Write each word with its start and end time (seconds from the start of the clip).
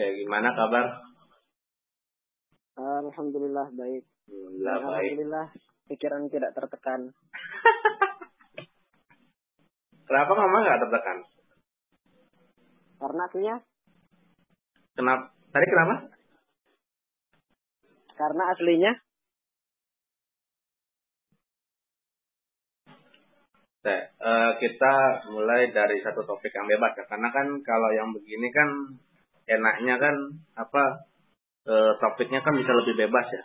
Oke, 0.00 0.16
gimana 0.24 0.56
kabar? 0.56 0.96
Alhamdulillah 2.80 3.68
baik. 3.76 4.00
Alhamdulillah 4.32 4.76
baik. 4.80 5.12
Alhamdulillah 5.12 5.46
pikiran 5.92 6.24
tidak 6.32 6.56
tertekan. 6.56 7.12
Kenapa 10.08 10.32
mama 10.32 10.56
nggak 10.64 10.80
tertekan? 10.88 11.18
Karena 12.96 13.22
aslinya, 13.28 13.56
Kenapa? 14.96 15.36
Tadi 15.52 15.66
kenapa? 15.68 15.94
karena 18.16 18.42
aslinya 18.56 18.92
Oke, 23.84 23.96
eh, 24.16 24.50
kita 24.64 24.94
mulai 25.28 25.68
dari 25.76 26.00
satu 26.00 26.24
topik 26.24 26.56
yang 26.56 26.64
bebas 26.64 26.96
ya. 26.96 27.04
Karena 27.04 27.28
kan 27.28 27.60
kalau 27.60 27.92
yang 27.92 28.08
begini 28.16 28.48
kan 28.48 28.68
enaknya 29.50 29.94
kan 29.98 30.14
apa 30.54 30.82
eh, 31.66 31.92
topiknya 31.98 32.40
kan 32.46 32.54
bisa 32.54 32.70
lebih 32.70 32.94
bebas 33.06 33.26
ya. 33.26 33.44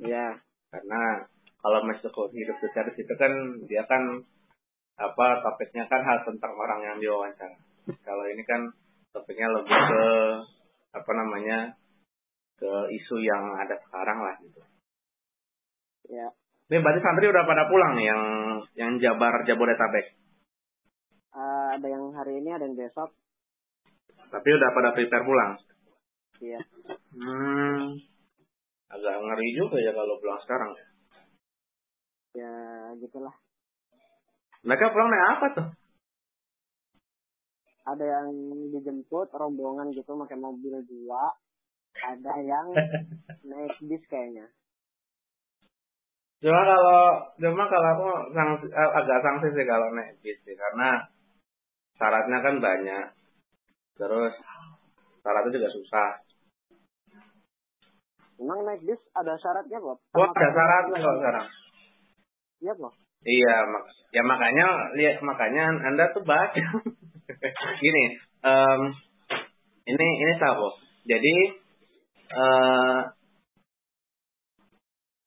ya 0.00 0.26
Karena 0.70 1.24
kalau 1.60 1.84
masuk 1.84 2.12
ke 2.12 2.22
hidup 2.40 2.56
secara 2.60 2.88
itu 2.92 3.14
kan 3.16 3.32
dia 3.68 3.84
kan 3.88 4.24
apa 5.00 5.26
topiknya 5.40 5.88
kan 5.88 6.04
hal 6.04 6.24
tentang 6.28 6.52
orang 6.56 6.80
yang 6.84 6.96
diwawancara. 7.00 7.56
Kalau 8.04 8.24
ini 8.28 8.44
kan 8.44 8.68
topiknya 9.16 9.48
lebih 9.48 9.72
ke 9.72 10.04
apa 10.90 11.12
namanya 11.14 11.74
ke 12.60 12.72
isu 12.92 13.16
yang 13.24 13.56
ada 13.56 13.80
sekarang 13.88 14.20
lah 14.20 14.36
gitu. 14.44 14.60
ya 16.12 16.28
Ini 16.70 16.78
berarti 16.84 17.00
santri 17.02 17.26
udah 17.26 17.44
pada 17.48 17.66
pulang 17.66 17.98
nih 17.98 18.06
yang 18.06 18.22
yang 18.78 18.90
Jabar 19.02 19.42
Jabodetabek. 19.42 20.06
eh, 21.34 21.66
ada 21.78 21.86
yang 21.88 22.12
hari 22.14 22.38
ini 22.44 22.50
ada 22.52 22.68
yang 22.68 22.76
besok. 22.78 23.10
Tapi 24.30 24.48
udah 24.54 24.68
pada 24.70 24.90
prepare 24.94 25.26
pulang. 25.26 25.52
Ya 26.40 26.60
Hmm. 27.10 28.00
Agak 28.90 29.16
ngeri 29.22 29.48
juga 29.54 29.76
ya 29.82 29.92
kalau 29.92 30.18
pulang 30.18 30.40
sekarang 30.46 30.70
ya. 30.74 30.86
ya 32.38 32.52
gitulah. 33.02 33.34
Mereka 34.62 34.94
pulang 34.94 35.08
naik 35.10 35.26
apa 35.36 35.46
tuh? 35.58 35.68
Ada 37.90 38.04
yang 38.06 38.28
dijemput 38.70 39.34
rombongan 39.34 39.90
gitu 39.90 40.14
pakai 40.14 40.38
mobil 40.38 40.78
dua. 40.86 41.34
Ada 41.98 42.32
yang 42.46 42.66
naik 43.50 43.74
bis 43.82 44.02
kayaknya. 44.06 44.46
Cuma 46.40 46.60
kalau 46.64 47.02
cuma 47.36 47.64
kalau 47.68 47.88
aku 48.00 48.08
sanksi, 48.32 48.66
eh, 48.72 48.90
agak 48.96 49.18
sanksi 49.20 49.48
sih 49.52 49.66
kalau 49.68 49.92
naik 49.92 50.16
bis 50.24 50.38
sih 50.40 50.56
karena 50.56 51.04
syaratnya 52.00 52.38
kan 52.40 52.54
banyak. 52.62 53.06
Terus 54.00 54.32
syaratnya 55.20 55.52
juga 55.52 55.68
susah. 55.68 56.08
Emang 58.40 58.64
naik 58.64 58.80
bis 58.88 59.00
ada 59.12 59.36
syaratnya 59.36 59.76
Bob? 59.84 60.00
Wah, 60.16 60.32
ada 60.32 60.48
syaratnya 60.48 60.96
kalau 60.96 61.16
sekarang. 61.20 61.46
Iya 62.64 62.72
Bob. 62.80 62.94
Iya, 63.20 63.54
mak 63.68 63.84
ya 64.16 64.22
makanya 64.24 64.66
lihat 64.96 65.20
makanya 65.20 65.76
Anda 65.84 66.08
tuh 66.16 66.24
baca. 66.24 66.66
Gini, 67.84 68.04
em, 68.40 68.80
ini 69.84 70.06
ini 70.24 70.32
tahu. 70.40 70.72
Jadi 71.04 71.36
eh 72.30 73.00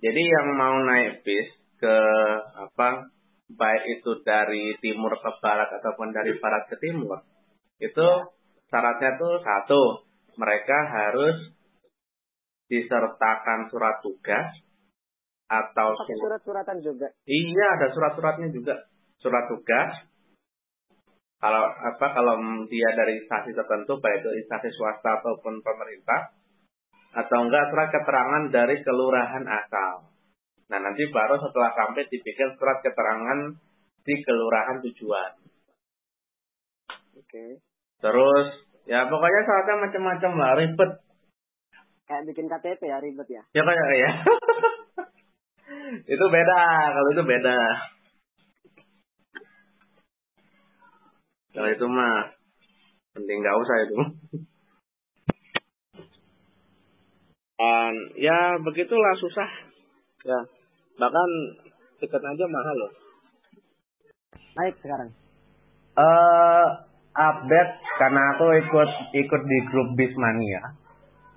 jadi 0.01 0.21
yang 0.25 0.47
mau 0.57 0.81
naik 0.81 1.21
bis 1.21 1.53
ke 1.77 1.97
apa 2.57 3.13
baik 3.53 3.83
itu 4.01 4.11
dari 4.25 4.73
timur 4.81 5.13
ke 5.21 5.31
barat 5.37 5.69
ataupun 5.69 6.09
dari 6.09 6.33
barat 6.41 6.65
ke 6.65 6.81
timur 6.81 7.21
itu 7.77 8.07
syaratnya 8.73 9.21
tuh 9.21 9.37
satu 9.45 9.81
mereka 10.41 10.77
harus 10.89 11.53
disertakan 12.65 13.69
surat 13.69 14.01
tugas 14.01 14.49
atau 15.45 15.93
surat-suratan 15.93 16.81
juga. 16.81 17.13
Iya, 17.29 17.65
ada 17.77 17.87
surat-suratnya 17.93 18.49
juga. 18.49 18.89
Surat 19.21 19.45
tugas. 19.45 20.09
Kalau 21.37 21.63
apa 21.69 22.07
kalau 22.17 22.39
dia 22.71 22.89
dari 22.97 23.21
instansi 23.21 23.53
tertentu 23.53 23.99
baik 24.01 24.25
itu 24.25 24.31
instansi 24.41 24.73
swasta 24.73 25.21
ataupun 25.21 25.59
pemerintah 25.61 26.33
atau 27.13 27.45
enggak 27.45 27.69
surat 27.69 27.93
keterangan 27.93 28.43
dari 28.49 28.81
kelurahan 28.81 29.45
asal. 29.45 30.09
Nah, 30.71 30.79
nanti 30.81 31.05
baru 31.13 31.37
setelah 31.37 31.75
sampai 31.77 32.09
dibikin 32.09 32.57
surat 32.57 32.81
keterangan 32.81 33.53
di 34.01 34.15
kelurahan 34.23 34.81
tujuan. 34.81 35.31
Oke. 37.19 37.61
Terus 38.01 38.47
ya 38.83 39.07
pokoknya 39.07 39.41
syaratnya 39.47 39.75
macam-macam 39.87 40.31
lah, 40.39 40.51
ribet. 40.59 40.91
Kayak 42.03 42.23
bikin 42.27 42.45
KTP 42.51 42.81
ya 42.83 42.97
ribet 42.99 43.27
ya. 43.31 43.43
Ya 43.55 43.61
kayak 43.63 43.89
ya. 43.95 44.11
itu 46.13 46.25
beda, 46.27 46.61
kalau 46.91 47.09
itu 47.15 47.23
beda. 47.23 47.57
Kalau 51.53 51.69
itu 51.69 51.85
mah 51.85 52.33
penting 53.13 53.37
nggak 53.45 53.59
usah 53.61 53.77
itu. 53.85 53.97
Dan 57.63 57.93
ya 58.19 58.59
begitulah 58.59 59.13
susah. 59.21 59.49
Ya, 60.27 60.39
bahkan 60.97 61.29
tiket 62.01 62.19
aja 62.19 62.45
mahal 62.49 62.75
loh. 62.75 62.91
Naik 64.57 64.75
sekarang. 64.81 65.09
Eh 65.93 66.67
update 67.13 67.73
karena 68.01 68.21
aku 68.33 68.45
ikut 68.57 68.89
ikut 69.13 69.41
di 69.45 69.57
grup 69.69 69.93
Bismania. 69.93 70.73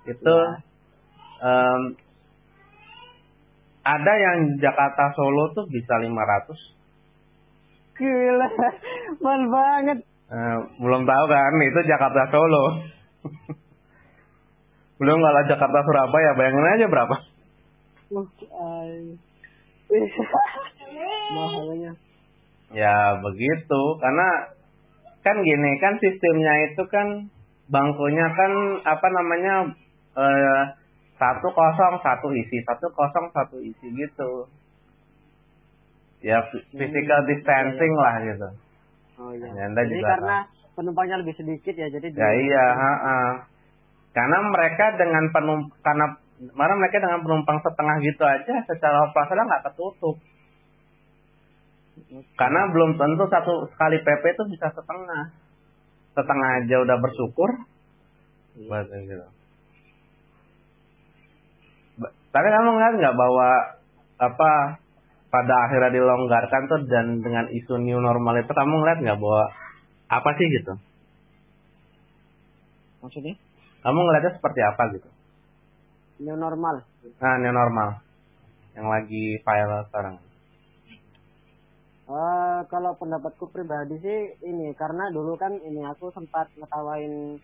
Itu 0.09 0.35
em, 1.41 1.81
ada 3.87 4.13
yang 4.19 4.59
Jakarta 4.59 5.13
Solo 5.15 5.53
tuh 5.55 5.65
bisa 5.69 6.01
500. 6.01 6.75
Gila, 7.97 8.47
mahal 9.23 9.43
banget. 9.49 9.99
Eh, 10.27 10.57
belum 10.83 11.07
tahu 11.07 11.23
kan 11.31 11.55
itu 11.63 11.79
Jakarta 11.87 12.27
Solo. 12.33 12.83
belum 14.99 15.17
kalau 15.21 15.41
Jakarta 15.45 15.79
Surabaya 15.85 16.35
bayangin 16.35 16.73
aja 16.73 16.85
berapa. 16.89 17.15
Mahalnya. 21.37 21.91
Ya 22.75 23.15
begitu 23.23 23.81
karena 24.03 24.56
kan 25.27 25.43
gini 25.43 25.71
kan 25.83 25.99
sistemnya 25.99 26.71
itu 26.71 26.83
kan 26.87 27.27
bangkunya 27.67 28.27
kan 28.31 28.51
apa 28.87 29.07
namanya 29.11 29.55
eh, 30.15 30.63
satu 31.19 31.51
kosong 31.51 31.99
satu 31.99 32.31
isi 32.31 32.63
satu 32.63 32.87
kosong 32.95 33.27
satu 33.35 33.59
isi 33.59 33.91
gitu. 33.91 34.47
Ya 36.23 36.39
physical 36.71 37.19
distancing 37.27 37.93
lah 37.99 38.15
gitu. 38.23 38.47
Oh 39.17 39.31
iya. 39.35 39.49
Ya, 39.51 39.63
Anda 39.67 39.81
jadi 39.85 39.97
juga 39.99 40.07
karena 40.15 40.37
penumpangnya 40.77 41.17
lebih 41.25 41.35
sedikit 41.37 41.73
ya, 41.73 41.89
jadi 41.89 42.07
Ya 42.13 42.29
di- 42.31 42.41
iya, 42.47 42.65
ha-ha. 42.73 43.19
Karena 44.13 44.37
mereka 44.49 44.97
dengan 44.97 45.29
penump 45.29 45.73
karena 45.81 46.17
karena 46.37 46.75
mereka 46.77 46.97
dengan 47.01 47.21
penumpang 47.25 47.59
setengah 47.65 47.97
gitu 48.01 48.23
aja 48.25 48.53
secara 48.65 49.09
operasional 49.09 49.45
nggak 49.49 49.65
ketutup. 49.73 50.17
Karena 52.07 52.61
belum 52.71 52.95
tentu 52.95 53.27
satu 53.27 53.67
sekali 53.75 53.99
PP 53.99 54.23
itu 54.39 54.43
bisa 54.55 54.71
setengah. 54.71 55.35
Setengah 56.15 56.49
aja 56.63 56.75
udah 56.87 56.97
bersyukur. 57.03 57.49
Gitu. 58.57 59.27
Tapi 62.31 62.47
kamu 62.53 62.69
ngeliat 62.69 62.93
nggak 63.01 63.15
bahwa 63.17 63.49
apa 64.17 64.51
pada 65.27 65.53
akhirnya 65.67 65.99
dilonggarkan 65.99 66.61
tuh 66.71 66.79
dan 66.87 67.19
dengan 67.19 67.51
isu 67.51 67.77
new 67.83 67.99
normal 67.99 68.39
itu 68.39 68.49
kamu 68.49 68.73
ngeliat 68.81 68.99
nggak 69.03 69.19
bahwa 69.19 69.43
apa 70.07 70.29
sih 70.39 70.47
gitu? 70.47 70.73
Maksudnya? 73.03 73.35
Kamu 73.83 73.99
ngeliatnya 73.99 74.33
seperti 74.39 74.59
apa 74.63 74.83
gitu? 74.95 75.09
New 76.23 76.37
normal. 76.39 76.81
Nah, 77.21 77.35
new 77.37 77.53
normal. 77.53 78.01
Yang 78.73 78.87
lagi 78.89 79.25
viral 79.43 79.81
sekarang. 79.91 80.15
Eh 82.07 82.59
kalau 82.71 82.95
pendapatku 82.95 83.51
pribadi 83.51 83.99
sih 83.99 84.19
ini 84.47 84.71
karena 84.79 85.11
dulu 85.11 85.35
kan 85.35 85.51
ini 85.59 85.83
aku 85.83 86.07
sempat 86.15 86.47
ngetawain 86.55 87.35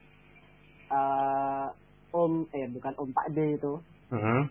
eh 0.88 1.68
Om 2.13 2.48
eh 2.54 2.71
bukan 2.71 2.94
Om 2.95 3.10
Pak 3.12 3.27
D 3.33 3.60
itu 3.60 3.74
Hmm. 4.07 4.45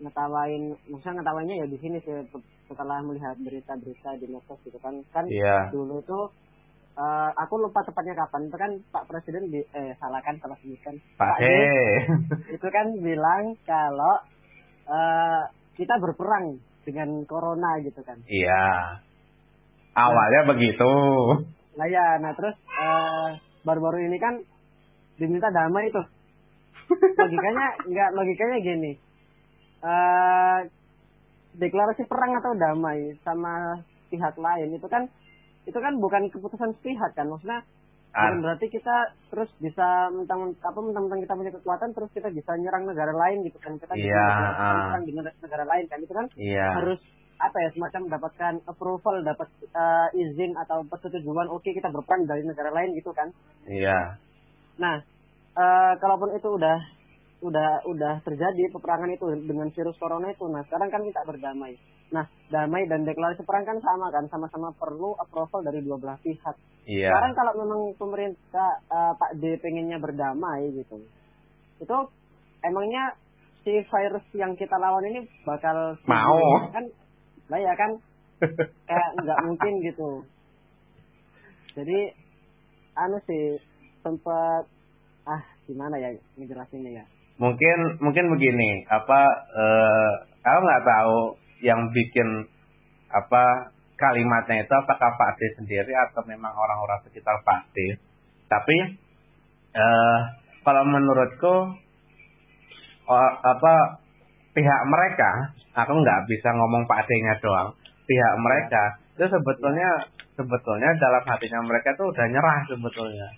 ngetawain 0.00 0.74
maksudnya 0.88 1.20
ngetawainnya 1.20 1.60
ya 1.60 1.66
di 1.68 1.78
sini 1.78 2.00
sih 2.00 2.24
setelah 2.66 3.04
melihat 3.04 3.36
berita-berita 3.38 4.16
di 4.16 4.26
medsos 4.26 4.58
gitu 4.64 4.80
kan 4.80 4.96
kan 5.12 5.28
Iya. 5.28 5.70
dulu 5.70 6.00
tuh 6.02 6.32
eh 6.92 7.30
aku 7.36 7.62
lupa 7.62 7.84
tepatnya 7.84 8.16
kapan 8.16 8.48
itu 8.48 8.56
kan 8.56 8.72
Pak 8.90 9.06
Presiden 9.06 9.52
di, 9.52 9.60
eh 9.62 9.92
salah 10.00 10.18
kan 10.18 10.40
salah 10.40 10.56
sebutkan 10.58 10.96
Pak 11.14 11.36
D 11.38 11.44
He. 11.46 11.62
itu 12.56 12.66
kan 12.66 12.86
bilang 12.98 13.54
kalau 13.62 14.14
eh 14.88 15.42
kita 15.76 15.94
berperang 16.00 16.58
dengan 16.82 17.22
corona 17.28 17.78
gitu 17.84 18.02
kan 18.02 18.18
iya. 18.26 18.98
Awalnya 19.92 20.40
begitu. 20.56 20.92
Nah 21.76 21.86
ya, 21.88 22.20
nah 22.20 22.32
terus 22.36 22.56
eh, 22.56 23.28
baru-baru 23.64 24.08
ini 24.08 24.18
kan 24.18 24.40
diminta 25.16 25.48
damai 25.54 25.88
itu 25.88 26.02
logikanya 26.98 27.66
enggak 27.88 28.10
logikanya 28.16 28.58
gini 28.60 28.92
uh, 29.84 30.58
deklarasi 31.56 32.02
perang 32.08 32.32
atau 32.40 32.52
damai 32.56 33.16
sama 33.22 33.80
pihak 34.08 34.34
lain 34.36 34.76
itu 34.76 34.86
kan 34.88 35.08
itu 35.68 35.78
kan 35.78 35.94
bukan 36.00 36.26
keputusan 36.32 36.74
sepihak 36.80 37.12
kan 37.14 37.30
maksudnya 37.30 37.62
bukan 38.12 38.34
berarti 38.44 38.66
kita 38.68 38.96
terus 39.32 39.48
bisa 39.56 40.12
mentang 40.12 40.52
apa 40.60 40.78
mentang-mentang 40.84 41.24
kita 41.24 41.32
punya 41.38 41.52
kekuatan 41.56 41.90
terus 41.96 42.10
kita 42.12 42.28
bisa 42.28 42.52
nyerang 42.60 42.84
negara 42.84 43.12
lain 43.14 43.40
gitu 43.48 43.56
kan 43.56 43.72
kita 43.80 43.96
Iya, 43.96 44.04
bisa 44.04 44.48
ah. 44.52 45.00
nyerang 45.00 45.32
negara, 45.40 45.64
lain 45.64 45.84
kan 45.88 45.98
itu 46.04 46.12
kan 46.12 46.26
Iya. 46.36 46.68
harus 46.76 47.00
apa 47.42 47.56
ya 47.58 47.68
semacam 47.74 48.00
mendapatkan 48.06 48.54
approval 48.70 49.16
dapat 49.26 49.48
uh, 49.74 50.08
izin 50.14 50.54
atau 50.54 50.86
persetujuan 50.86 51.50
oke 51.50 51.66
kita 51.66 51.90
berperang 51.90 52.22
dari 52.24 52.46
negara 52.46 52.70
lain 52.70 52.94
gitu 52.94 53.10
kan 53.10 53.34
Iya. 53.66 54.16
nah 54.78 55.02
eh 55.52 55.92
kalaupun 55.98 56.32
itu 56.32 56.48
udah 56.48 56.78
udah 57.42 57.70
udah 57.90 58.14
terjadi 58.22 58.70
peperangan 58.70 59.10
itu 59.10 59.26
dengan 59.44 59.66
virus 59.74 59.98
corona 59.98 60.30
itu 60.30 60.46
nah 60.46 60.62
sekarang 60.70 60.88
kan 60.88 61.02
kita 61.02 61.20
berdamai 61.26 61.74
nah 62.14 62.24
damai 62.48 62.86
dan 62.86 63.02
deklarasi 63.02 63.42
perang 63.42 63.66
kan 63.66 63.82
sama 63.82 64.06
kan 64.14 64.24
sama-sama 64.30 64.70
perlu 64.78 65.18
approval 65.18 65.66
dari 65.66 65.82
dua 65.82 65.98
belah 65.98 66.18
pihak 66.22 66.54
Iya. 66.82 67.10
sekarang 67.10 67.32
kalau 67.34 67.52
memang 67.62 67.80
pemerintah 67.94 68.70
eh, 68.86 69.12
Pak 69.18 69.38
D 69.38 69.54
pengennya 69.58 69.98
berdamai 69.98 70.70
gitu 70.74 70.98
itu 71.82 71.96
emangnya 72.62 73.18
si 73.62 73.70
virus 73.86 74.26
yang 74.34 74.54
kita 74.58 74.74
lawan 74.78 75.06
ini 75.06 75.26
bakal 75.46 75.94
Mau. 76.06 76.38
kan 76.74 76.86
lah 77.52 77.60
ya 77.60 77.72
kan 77.76 77.90
kayak 78.88 79.08
nggak 79.20 79.40
mungkin 79.44 79.72
gitu 79.84 80.10
jadi 81.76 82.16
anu 82.96 83.20
sih 83.28 83.60
sempat 84.00 84.64
ah 85.28 85.42
gimana 85.68 86.00
ya 86.00 86.16
ngejelasinnya 86.40 87.04
ya 87.04 87.04
Mungkin 87.40 87.98
mungkin 88.04 88.28
begini, 88.28 88.84
apa 88.92 89.20
eh 89.56 90.12
aku 90.44 90.58
nggak 90.62 90.84
tahu 90.84 91.18
yang 91.64 91.90
bikin 91.90 92.46
apa 93.08 93.72
kalimatnya 93.96 94.62
itu 94.62 94.74
apakah 94.74 95.16
Pak 95.16 95.40
D 95.40 95.40
sendiri 95.58 95.90
atau 95.90 96.22
memang 96.28 96.52
orang-orang 96.52 97.00
sekitar 97.08 97.40
Pak 97.42 97.72
D. 97.72 97.98
Tapi 98.46 98.76
eh 99.72 100.20
kalau 100.62 100.84
menurutku 100.84 101.54
apa 103.42 104.01
pihak 104.52 104.82
mereka, 104.88 105.30
aku 105.72 105.92
nggak 105.96 106.20
bisa 106.28 106.48
ngomong 106.52 106.84
Pak 106.84 107.08
D-nya 107.08 107.34
doang. 107.40 107.72
Pihak 108.04 108.34
mereka 108.40 109.00
itu 109.16 109.24
sebetulnya 109.28 109.88
sebetulnya 110.36 110.88
dalam 110.96 111.22
hatinya 111.28 111.60
mereka 111.64 111.92
tuh 111.96 112.08
udah 112.08 112.26
nyerah 112.28 112.64
sebetulnya. 112.64 113.28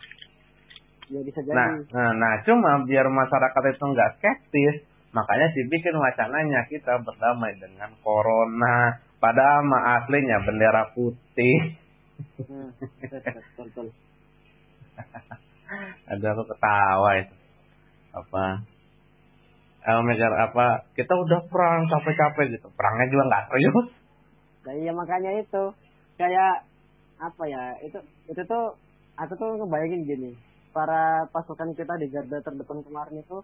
ya 1.13 1.21
bisa 1.21 1.41
jadi 1.45 1.53
Nah, 1.53 1.69
nah, 1.93 2.11
nah, 2.17 2.35
cuma 2.49 2.81
biar 2.89 3.05
masyarakat 3.11 3.63
itu 3.77 3.85
nggak 3.85 4.11
skeptis, 4.19 4.75
makanya 5.13 5.53
dibikin 5.53 5.97
wacananya 5.99 6.65
kita 6.71 6.97
berdamai 7.03 7.53
dengan 7.61 7.93
corona. 8.01 9.05
Padahal 9.21 9.65
mah 9.69 10.01
aslinya 10.01 10.41
bendera 10.45 10.93
putih. 10.97 11.77
Hmm. 12.41 12.73
Ada 16.13 16.27
aku 16.37 16.43
ketawa 16.49 17.11
itu. 17.19 17.35
Apa? 18.15 18.63
Mikir 19.85 20.33
apa? 20.33 20.89
Kita 20.97 21.13
udah 21.13 21.45
perang 21.53 21.85
capek-capek 21.93 22.57
gitu. 22.57 22.73
Perangnya 22.73 23.07
juga 23.13 23.23
nggak 23.29 23.45
serius. 23.53 23.87
Nah, 24.65 24.75
iya 24.81 24.93
makanya 24.97 25.31
itu 25.45 25.63
kayak 26.17 26.65
apa 27.21 27.43
ya 27.47 27.77
itu 27.85 27.99
itu 28.33 28.43
tuh 28.49 28.81
aku 29.21 29.33
tuh 29.37 29.61
ngebayangin 29.61 30.09
gini 30.09 30.31
para 30.75 31.29
pasukan 31.31 31.77
kita 31.77 31.95
di 32.01 32.11
garda 32.11 32.43
terdepan 32.43 32.83
kemarin 32.83 33.23
itu 33.23 33.39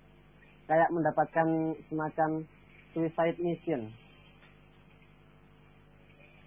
kayak 0.67 0.91
mendapatkan 0.91 1.79
semacam 1.87 2.31
suicide 2.91 3.39
mission 3.39 3.91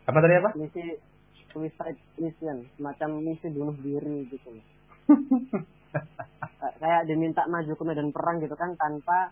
Apa 0.04 0.20
tadi 0.20 0.36
apa? 0.36 0.50
misi 0.60 0.84
suicide 1.56 2.00
mission 2.20 2.68
semacam 2.76 3.10
misi 3.24 3.48
bunuh 3.56 3.76
diri 3.80 4.28
gitu 4.28 4.52
kayak 6.84 7.08
diminta 7.08 7.48
maju 7.48 7.72
ke 7.72 7.84
medan 7.88 8.12
perang 8.12 8.44
gitu 8.44 8.56
kan 8.60 8.76
tanpa 8.76 9.32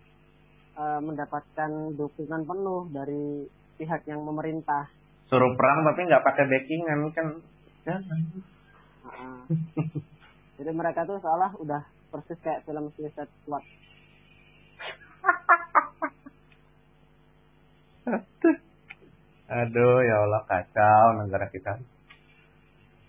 eh, 0.82 1.00
mendapatkan 1.06 1.94
dukungan 1.94 2.50
penuh 2.50 2.90
dari 2.90 3.46
pihak 3.78 4.10
yang 4.10 4.26
memerintah 4.26 4.90
Suruh 5.32 5.56
perang 5.56 5.88
tapi 5.88 6.12
nggak 6.12 6.28
pakai 6.28 6.44
backingan 6.44 7.08
kan? 7.16 7.40
Heeh. 7.88 9.48
Jadi 10.60 10.72
mereka 10.76 11.08
tuh 11.08 11.24
seolah 11.24 11.56
udah 11.56 11.88
persis 12.12 12.36
kayak 12.44 12.68
film 12.68 12.92
Suicide 13.00 13.32
Squad. 13.40 13.64
Aduh, 19.64 20.04
ya 20.04 20.16
Allah 20.28 20.44
kacau 20.44 21.24
negara 21.24 21.48
kita. 21.48 21.80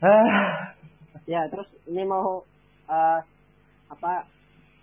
Ya, 1.22 1.46
terus 1.46 1.70
ini 1.86 2.02
mau 2.02 2.42
eh, 2.90 3.20
apa 3.86 4.26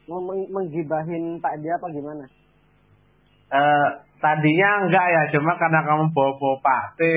mau 0.07 0.23
meng- 0.23 0.47
menggibahin 0.47 1.35
Pak 1.43 1.59
dia 1.59 1.75
apa 1.75 1.91
gimana? 1.91 2.31
Eh 3.49 3.89
tadinya 4.19 4.69
enggak 4.85 5.05
ya, 5.09 5.21
cuma 5.33 5.57
karena 5.57 5.81
kamu 5.87 6.13
bawa-bawa 6.13 6.57
pate. 6.61 7.13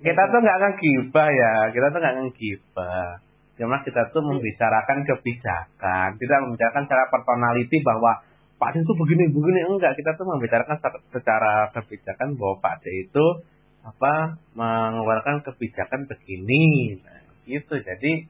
kita 0.04 0.22
tuh 0.32 0.40
nggak 0.40 0.58
ngegibah 0.60 1.28
ya, 1.28 1.70
kita 1.72 1.86
tuh 1.92 1.98
nggak 2.00 2.16
ngegibah. 2.20 3.20
Cuma 3.60 3.84
kita 3.84 4.08
tuh 4.08 4.24
membicarakan 4.24 5.04
kebijakan, 5.04 6.16
tidak 6.16 6.38
membicarakan 6.48 6.88
secara 6.88 7.04
personality 7.12 7.76
bahwa 7.84 8.24
Pak 8.60 8.76
D 8.76 8.84
itu 8.84 8.92
begini-begini 8.92 9.60
enggak, 9.72 9.96
kita 9.96 10.16
tuh 10.20 10.28
membicarakan 10.28 10.76
secara- 10.80 11.04
secara 11.12 11.52
kebijakan 11.72 12.36
bahwa 12.36 12.60
Pak 12.60 12.84
D 12.84 13.08
itu 13.08 13.26
apa 13.80 14.36
mengeluarkan 14.52 15.40
kebijakan 15.44 16.04
begini, 16.04 16.96
nah, 17.00 17.24
gitu. 17.48 17.80
Jadi 17.80 18.28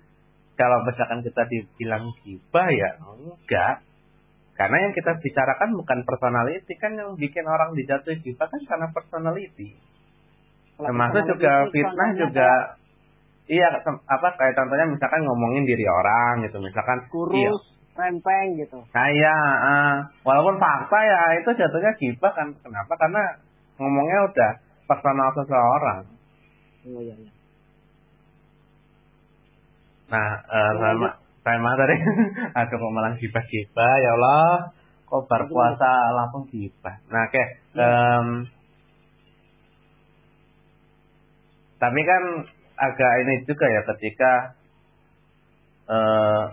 kalau 0.61 0.85
misalkan 0.85 1.25
kita 1.25 1.49
dibilang 1.49 2.13
gibah 2.21 2.69
ya 2.69 3.01
enggak, 3.01 3.81
karena 4.61 4.77
yang 4.85 4.93
kita 4.93 5.17
bicarakan 5.25 5.73
bukan 5.73 6.05
personality 6.05 6.77
kan 6.77 6.93
yang 6.93 7.17
bikin 7.17 7.49
orang 7.49 7.73
dijatuhi 7.73 8.21
gibah 8.21 8.45
kan 8.45 8.61
karena 8.69 8.93
personality. 8.93 9.73
Termasuk 10.77 11.25
juga 11.33 11.65
fitnah 11.73 12.11
juga. 12.13 12.51
iya 13.49 13.67
apa 13.89 14.29
kayak 14.37 14.55
contohnya 14.61 14.87
misalkan 14.93 15.25
ngomongin 15.25 15.65
diri 15.65 15.89
orang 15.89 16.45
gitu. 16.45 16.61
Misalkan 16.61 17.09
kurus, 17.09 17.65
rempeng 17.97 18.61
gitu. 18.61 18.85
kayak 18.93 19.49
eh, 19.65 19.97
walaupun 20.29 20.61
fakta 20.61 20.99
ya 21.09 21.41
itu 21.41 21.51
jatuhnya 21.57 21.97
gibah 21.97 22.33
kan. 22.37 22.53
Kenapa? 22.61 23.01
Karena 23.01 23.41
ngomongnya 23.81 24.29
udah 24.29 24.51
personal 24.85 25.29
seseorang. 25.41 26.05
Oh 26.85 27.01
iya 27.01 27.17
iya. 27.17 27.40
Nah 30.11 30.31
Lanjut. 30.51 30.83
sama 30.83 31.09
sama 31.47 31.71
tadi 31.79 31.97
aduh 32.59 32.77
kok 32.77 32.93
malah 32.93 33.13
gibah-gibah 33.17 33.95
ya 34.03 34.11
Allah 34.19 34.75
kok 35.07 35.23
bar 35.31 35.43
Lanjut, 35.47 35.55
puasa 35.55 35.93
langsung 36.15 36.43
gibah 36.51 36.97
nah 37.09 37.25
oke 37.31 37.43
Iya. 37.71 37.87
em, 37.87 38.27
tapi 41.79 42.01
kan 42.03 42.23
agak 42.77 43.13
ini 43.25 43.35
juga 43.47 43.67
ya 43.71 43.81
ketika 43.95 44.33
eh 45.91 46.45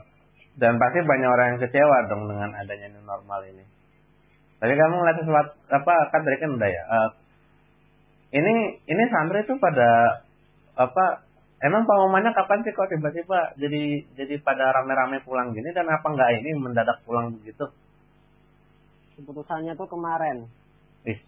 dan 0.58 0.82
pasti 0.82 1.00
banyak 1.06 1.30
orang 1.30 1.48
yang 1.54 1.60
kecewa 1.62 1.98
dong 2.10 2.26
dengan 2.26 2.50
adanya 2.58 2.90
new 2.90 3.06
normal 3.06 3.46
ini. 3.46 3.62
Tapi 4.58 4.74
kamu 4.74 4.94
ngeliat 4.98 5.18
sesuatu 5.22 5.54
apa 5.70 5.94
kan 6.10 6.26
tadi 6.26 6.38
kan 6.42 6.50
udah 6.58 6.70
ya. 6.70 6.84
eh, 6.90 7.10
ini 8.42 8.54
ini 8.90 9.04
santri 9.14 9.46
itu 9.46 9.54
pada 9.62 10.22
apa 10.74 11.27
emang 11.58 11.90
pengumumannya 11.90 12.32
kapan 12.38 12.62
sih 12.62 12.74
kok 12.74 12.90
tiba-tiba 12.92 13.58
jadi 13.58 14.06
jadi 14.14 14.36
pada 14.46 14.70
rame-rame 14.74 15.26
pulang 15.26 15.54
gini 15.58 15.74
dan 15.74 15.90
apa 15.90 16.06
enggak 16.06 16.38
ini 16.42 16.54
mendadak 16.58 17.02
pulang 17.04 17.34
begitu? 17.42 17.66
Keputusannya 19.18 19.74
tuh 19.74 19.90
kemarin. 19.90 20.46
Ih, 21.10 21.20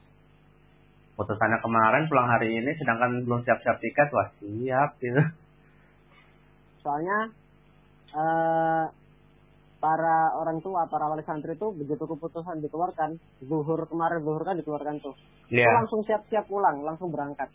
putusannya 1.17 1.57
kemarin 1.65 2.05
pulang 2.05 2.29
hari 2.29 2.53
ini 2.53 2.71
sedangkan 2.77 3.25
belum 3.25 3.41
siap-siap 3.41 3.81
tiket 3.81 4.09
wah 4.13 4.29
siap 4.37 4.89
gitu. 5.01 5.21
Soalnya 6.85 7.17
eh 8.13 8.85
para 9.79 10.35
orang 10.35 10.59
tua, 10.59 10.85
para 10.91 11.07
wali 11.07 11.23
santri 11.23 11.55
itu 11.55 11.71
begitu 11.71 12.03
keputusan 12.03 12.59
dikeluarkan, 12.59 13.15
zuhur 13.47 13.87
kemarin 13.87 14.19
zuhur 14.21 14.43
kan 14.43 14.59
dikeluarkan 14.59 14.99
tuh. 14.99 15.15
Itu 15.49 15.55
Iya. 15.55 15.71
langsung 15.71 16.03
siap-siap 16.03 16.45
pulang, 16.51 16.83
langsung 16.83 17.09
berangkat. 17.09 17.47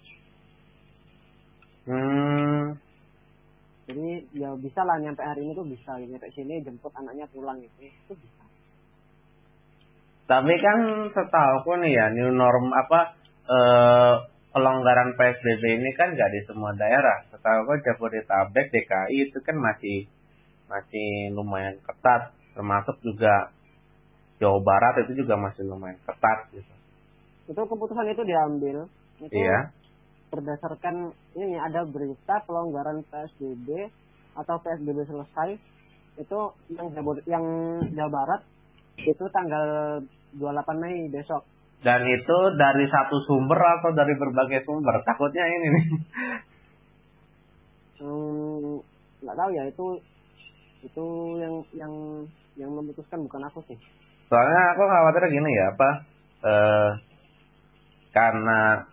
Hmm, 1.84 2.80
Jadi 3.84 4.24
ya 4.32 4.56
bisa 4.56 4.80
lah 4.88 4.96
nyampe 4.96 5.20
hari 5.20 5.44
ini 5.44 5.52
tuh 5.52 5.68
bisa 5.68 6.00
nyampe 6.00 6.32
sini 6.32 6.64
jemput 6.64 6.88
anaknya 6.96 7.28
pulang 7.28 7.60
gitu. 7.60 7.92
Itu 7.92 8.14
bisa. 8.16 8.42
tapi 10.24 10.56
kan 10.56 11.12
setahu 11.12 11.84
nih 11.84 11.92
ya 11.92 12.06
new 12.16 12.32
norm 12.32 12.72
apa 12.72 13.12
eh 13.44 14.14
pelonggaran 14.54 15.18
PSBB 15.18 15.62
ini 15.82 15.90
kan 15.98 16.14
nggak 16.14 16.30
di 16.30 16.40
semua 16.46 16.70
daerah. 16.78 17.26
Setahu 17.28 17.66
gue 17.68 17.76
Jabodetabek, 17.84 18.70
DKI 18.70 19.28
itu 19.28 19.38
kan 19.42 19.58
masih 19.58 20.06
masih 20.70 21.34
lumayan 21.34 21.76
ketat, 21.82 22.32
termasuk 22.54 22.96
juga 23.02 23.50
Jawa 24.38 24.62
Barat 24.62 25.04
itu 25.04 25.26
juga 25.26 25.34
masih 25.36 25.66
lumayan 25.66 25.98
ketat 26.06 26.54
gitu. 26.54 26.72
Itu 27.50 27.60
keputusan 27.66 28.08
itu 28.08 28.22
diambil. 28.22 28.86
Itu 29.20 29.34
Iya. 29.34 29.74
Berdasarkan 30.34 31.14
ini 31.38 31.54
ada 31.54 31.86
berita 31.86 32.42
pelonggaran 32.42 33.06
PSBB 33.06 33.86
atau 34.34 34.58
PSBB 34.58 35.06
selesai 35.06 35.54
itu 36.18 36.38
yang 36.74 36.90
Jawa, 36.90 37.12
yang 37.30 37.44
Jawa 37.94 38.10
Barat 38.10 38.40
itu 38.98 39.24
tanggal 39.30 39.98
28 40.34 40.82
Mei 40.82 41.06
besok. 41.10 41.46
Dan 41.86 42.02
itu 42.10 42.36
dari 42.58 42.86
satu 42.90 43.22
sumber 43.28 43.60
atau 43.78 43.94
dari 43.94 44.14
berbagai 44.18 44.66
sumber? 44.66 44.98
Takutnya 45.06 45.44
ini 45.46 45.68
nih. 45.70 45.86
Hmm, 47.94 48.84
nggak 49.22 49.38
tahu 49.38 49.50
ya 49.54 49.64
itu 49.64 49.86
itu 50.84 51.06
yang 51.40 51.54
yang 51.72 51.94
yang 52.58 52.68
memutuskan 52.68 53.22
bukan 53.24 53.40
aku 53.48 53.64
sih. 53.64 53.78
Soalnya 54.28 54.76
aku 54.76 54.82
khawatir 54.84 55.30
gini 55.32 55.50
ya, 55.56 55.72
apa? 55.72 55.90
Eh, 56.44 56.90
karena 58.12 58.84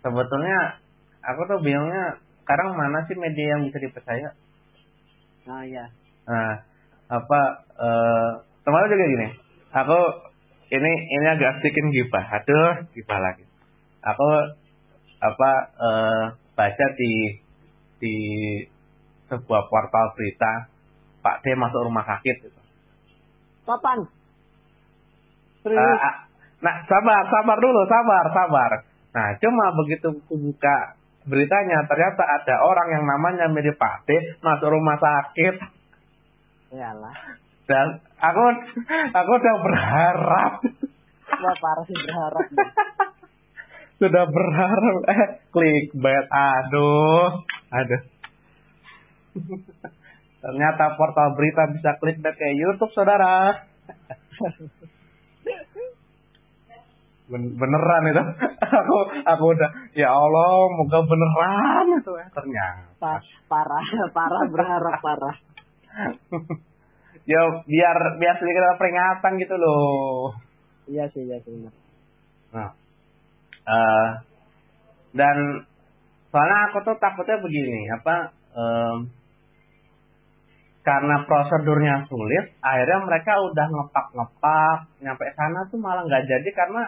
sebetulnya 0.00 0.58
aku 1.24 1.40
tuh 1.48 1.58
bingungnya 1.60 2.20
sekarang 2.44 2.74
mana 2.74 3.06
sih 3.06 3.14
media 3.14 3.56
yang 3.56 3.62
bisa 3.68 3.78
dipercaya? 3.78 4.34
Nah 5.46 5.62
ya. 5.62 5.86
Nah, 6.26 6.66
apa 7.06 7.40
eh 7.78 8.30
kemarin 8.66 8.90
juga 8.90 9.06
gini. 9.06 9.28
Aku 9.70 9.98
ini 10.70 10.92
ini 11.14 11.26
agak 11.30 11.62
sedikit 11.62 11.86
gibah. 11.94 12.24
Aduh, 12.26 12.90
gibah 12.90 13.18
lagi. 13.22 13.46
Aku 14.02 14.28
apa 15.22 15.50
eh 15.78 16.24
baca 16.58 16.86
di 16.98 17.12
di 18.02 18.16
sebuah 19.30 19.62
portal 19.70 20.10
berita 20.18 20.66
Pak 21.22 21.46
D 21.46 21.54
masuk 21.54 21.86
rumah 21.86 22.02
sakit 22.02 22.36
gitu. 22.50 22.60
Kapan? 23.68 23.98
Ah, 25.70 26.26
nah, 26.64 26.76
sabar, 26.88 27.22
sabar 27.28 27.58
dulu, 27.60 27.84
sabar, 27.84 28.24
sabar. 28.32 28.70
Nah, 29.10 29.28
cuma 29.42 29.74
begitu 29.74 30.06
aku 30.14 30.34
buka 30.38 31.00
beritanya, 31.26 31.84
ternyata 31.84 32.22
ada 32.24 32.54
orang 32.62 32.88
yang 32.94 33.04
namanya 33.04 33.46
mirip 33.50 33.76
Pak 33.76 34.06
D 34.06 34.38
masuk 34.40 34.70
rumah 34.70 34.96
sakit. 34.96 35.54
Iyalah. 36.70 37.16
Dan 37.66 37.86
aku 38.18 38.42
aku 39.10 39.30
udah 39.30 39.56
berharap, 39.62 40.52
Wah 41.30 41.56
parah 41.58 41.84
sih 41.86 41.94
berharap. 41.94 42.46
sudah 44.00 44.24
berharap 44.26 44.98
eh 45.06 45.22
clickbait, 45.52 46.26
aduh, 46.30 47.44
aduh. 47.70 48.02
Ternyata 50.40 50.96
portal 50.96 51.36
berita 51.36 51.68
bisa 51.70 52.00
clickbait 52.00 52.34
kayak 52.34 52.58
YouTube, 52.58 52.94
saudara. 52.96 53.66
Ben- 57.30 57.54
beneran 57.54 58.02
itu. 58.10 58.22
aku 58.82 58.96
aku 59.22 59.44
udah 59.54 59.70
ya 59.94 60.10
Allah, 60.10 60.66
moga 60.74 60.98
beneran 61.06 61.86
itu 61.94 62.12
ya 62.18 62.26
ternyata. 62.34 62.90
Pa- 62.98 63.22
parah, 63.46 63.86
parah 64.16 64.42
berharap 64.50 64.96
parah. 64.98 65.36
ya 67.30 67.40
biar 67.64 67.96
biar 68.18 68.34
sedikit 68.42 68.62
ada 68.66 68.76
peringatan 68.76 69.32
gitu 69.38 69.54
loh. 69.54 70.34
Iya 70.90 71.06
sih, 71.14 71.22
iya 71.22 71.38
sih. 71.46 71.54
Nah, 72.50 72.70
eh 73.70 74.08
dan 75.14 75.36
soalnya 76.30 76.58
aku 76.70 76.78
tuh 76.86 76.96
takutnya 76.98 77.42
begini, 77.42 77.90
apa 77.94 78.34
em, 78.54 78.96
karena 80.80 81.22
prosedurnya 81.28 82.08
sulit, 82.08 82.56
akhirnya 82.62 82.98
mereka 83.04 83.38
udah 83.38 83.66
ngepak-ngepak, 83.68 84.78
nyampe 85.04 85.26
sana 85.36 85.60
tuh 85.68 85.78
malah 85.78 86.02
nggak 86.06 86.24
jadi 86.26 86.50
karena 86.56 86.82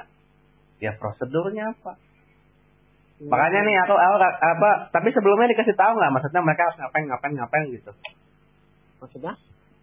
ya 0.83 0.93
prosedurnya 0.99 1.79
apa. 1.79 1.95
Makanya 3.23 3.61
nih 3.63 3.77
aku, 3.87 3.95
aku 3.95 4.17
apa, 4.27 4.71
tapi 4.91 5.15
sebelumnya 5.15 5.55
dikasih 5.55 5.79
tahu 5.79 5.95
nggak, 5.95 6.11
maksudnya 6.11 6.43
mereka 6.43 6.67
harus 6.67 6.77
ngapain, 6.83 7.05
ngapain, 7.07 7.35
ngapain 7.39 7.67
gitu. 7.71 7.91
Maksudnya? 8.99 9.35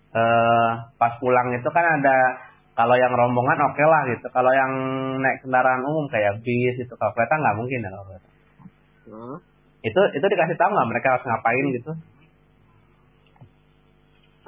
eh 0.09 0.71
pas 0.97 1.13
pulang 1.21 1.53
itu 1.53 1.69
kan 1.69 1.85
ada 2.01 2.17
kalau 2.73 2.97
yang 2.97 3.13
rombongan 3.13 3.59
oke 3.69 3.83
lah 3.85 4.09
gitu. 4.09 4.27
Kalau 4.33 4.51
yang 4.55 4.71
naik 5.21 5.45
kendaraan 5.45 5.85
umum 5.85 6.09
kayak 6.09 6.41
bis 6.41 6.75
itu 6.81 6.93
kalau 6.97 7.13
kereta 7.13 7.37
nggak 7.37 7.57
mungkin 7.59 7.85
ya 7.85 7.89
kalau 7.93 8.05
kereta. 8.09 8.29
Nah, 9.13 9.37
Itu 9.85 10.01
itu 10.17 10.25
dikasih 10.25 10.57
tahu 10.57 10.69
nggak 10.73 10.89
mereka 10.89 11.07
harus 11.13 11.25
ngapain 11.29 11.65
gitu? 11.77 11.91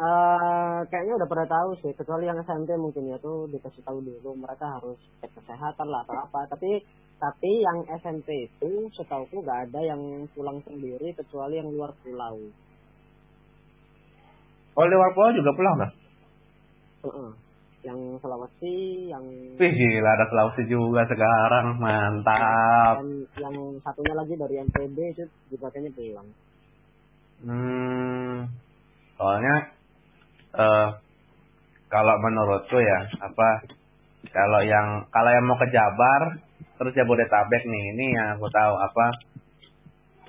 eh 0.01 0.60
kayaknya 0.87 1.19
udah 1.19 1.27
pada 1.29 1.45
tahu 1.45 1.75
sih, 1.83 1.91
kecuali 1.93 2.25
yang 2.25 2.39
SMP 2.41 2.73
mungkin 2.79 3.11
ya 3.11 3.17
tuh 3.21 3.45
dikasih 3.51 3.83
tahu 3.83 4.01
dulu 4.01 4.33
mereka 4.39 4.79
harus 4.79 4.97
cek 5.21 5.33
kesehatan 5.37 5.87
lah 5.91 6.01
atau 6.07 6.17
apa. 6.17 6.47
Tapi 6.49 6.81
tapi 7.21 7.51
yang 7.61 7.85
SMP 8.01 8.49
itu 8.49 8.89
setauku 8.97 9.45
nggak 9.45 9.69
ada 9.69 9.81
yang 9.85 10.25
pulang 10.33 10.57
sendiri 10.65 11.13
kecuali 11.13 11.61
yang 11.61 11.69
luar 11.69 11.93
pulau. 12.01 12.41
Oh 14.73 14.85
luar 14.87 15.11
pulau 15.13 15.29
juga 15.37 15.51
pulang 15.53 15.75
nggak? 15.77 15.93
Heeh. 17.05 17.31
Yang 17.81 17.99
Sulawesi, 18.21 19.09
yang 19.09 19.25
Wih 19.57 19.71
gila 19.73 20.09
ada 20.13 20.25
Sulawesi 20.29 20.69
juga 20.69 21.01
sekarang 21.09 21.81
mantap. 21.81 23.01
dan 23.01 23.25
yang 23.37 23.57
satunya 23.81 24.13
lagi 24.13 24.33
dari 24.37 24.55
NTB 24.61 24.97
itu 25.17 25.23
juga 25.49 25.73
kayaknya 25.73 25.93
pulang. 25.97 26.29
Hmm, 27.41 28.45
soalnya 29.17 29.80
eh 30.51 30.87
kalau 31.91 32.15
menurutku 32.23 32.79
ya 32.79 32.99
apa 33.19 33.49
kalau 34.31 34.61
yang 34.63 35.07
kalau 35.11 35.29
yang 35.31 35.45
mau 35.47 35.59
ke 35.59 35.67
Jabar 35.71 36.39
terus 36.79 36.93
Jabodetabek 36.95 37.63
nih 37.67 37.83
ini 37.95 38.05
yang 38.15 38.27
aku 38.39 38.47
tahu 38.49 38.73
apa 38.79 39.05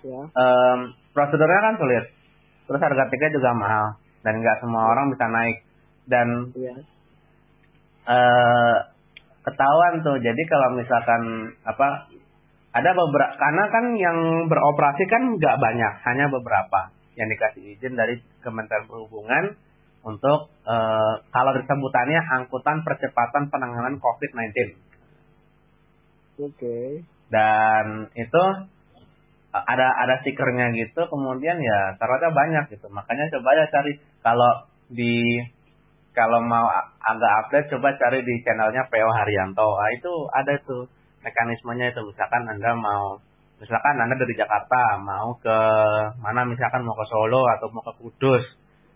Ya. 0.03 0.19
em, 0.19 0.79
prosedurnya 1.15 1.61
kan 1.63 1.75
sulit. 1.79 2.11
Terus 2.67 2.83
harga 2.83 3.07
tiket 3.07 3.31
juga 3.39 3.55
mahal 3.55 4.03
dan 4.27 4.43
nggak 4.43 4.59
semua 4.59 4.91
orang 4.91 5.15
bisa 5.15 5.27
naik. 5.31 5.63
Dan 6.11 6.29
Iya. 6.59 6.75
eh 8.11 8.77
ketahuan 9.47 10.03
tuh. 10.03 10.19
Jadi 10.19 10.43
kalau 10.51 10.75
misalkan 10.75 11.55
apa 11.63 12.11
ada 12.75 12.91
beberapa 12.99 13.35
karena 13.39 13.65
kan 13.71 13.85
yang 13.95 14.19
beroperasi 14.51 15.07
kan 15.07 15.39
nggak 15.39 15.57
banyak, 15.63 15.93
hanya 16.03 16.27
beberapa 16.35 16.91
yang 17.15 17.29
dikasih 17.31 17.79
izin 17.79 17.95
dari 17.95 18.19
Kementerian 18.43 18.89
Perhubungan 18.91 19.55
untuk 20.03 20.51
eh, 20.67 21.15
kalau 21.31 21.53
disebutannya 21.55 22.21
angkutan 22.43 22.83
percepatan 22.83 23.49
penanganan 23.55 24.03
COVID-19 24.03 24.75
Oke. 26.43 27.07
dan 27.31 28.11
itu 28.19 28.43
uh, 29.53 29.65
ada 29.69 29.87
ada 29.93 30.15
stikernya 30.25 30.73
gitu 30.75 31.07
kemudian 31.07 31.61
ya 31.61 31.95
syaratnya 32.01 32.33
banyak 32.33 32.65
gitu. 32.73 32.89
Makanya 32.89 33.29
coba 33.37 33.49
aja 33.55 33.65
cari 33.69 33.93
kalau 34.25 34.53
di 34.89 35.39
kalau 36.13 36.45
mau 36.45 36.69
agak 37.01 37.33
update 37.45 37.69
coba 37.73 37.97
cari 37.97 38.25
di 38.25 38.35
channelnya 38.45 38.89
PO 38.89 39.11
Haryanto. 39.13 39.69
Ah, 39.81 39.91
itu 39.93 40.13
ada 40.33 40.53
tuh 40.65 40.89
mekanismenya 41.25 41.93
itu. 41.93 42.01
Misalkan 42.05 42.49
anda 42.49 42.73
mau 42.77 43.21
misalkan 43.61 43.97
anda 44.01 44.19
dari 44.19 44.35
Jakarta 44.35 44.99
mau 44.99 45.39
ke 45.39 45.59
mana 46.19 46.43
misalkan 46.49 46.83
mau 46.83 46.97
ke 46.99 47.07
Solo 47.07 47.47
atau 47.57 47.71
mau 47.71 47.85
ke 47.87 47.95
Kudus 48.03 48.45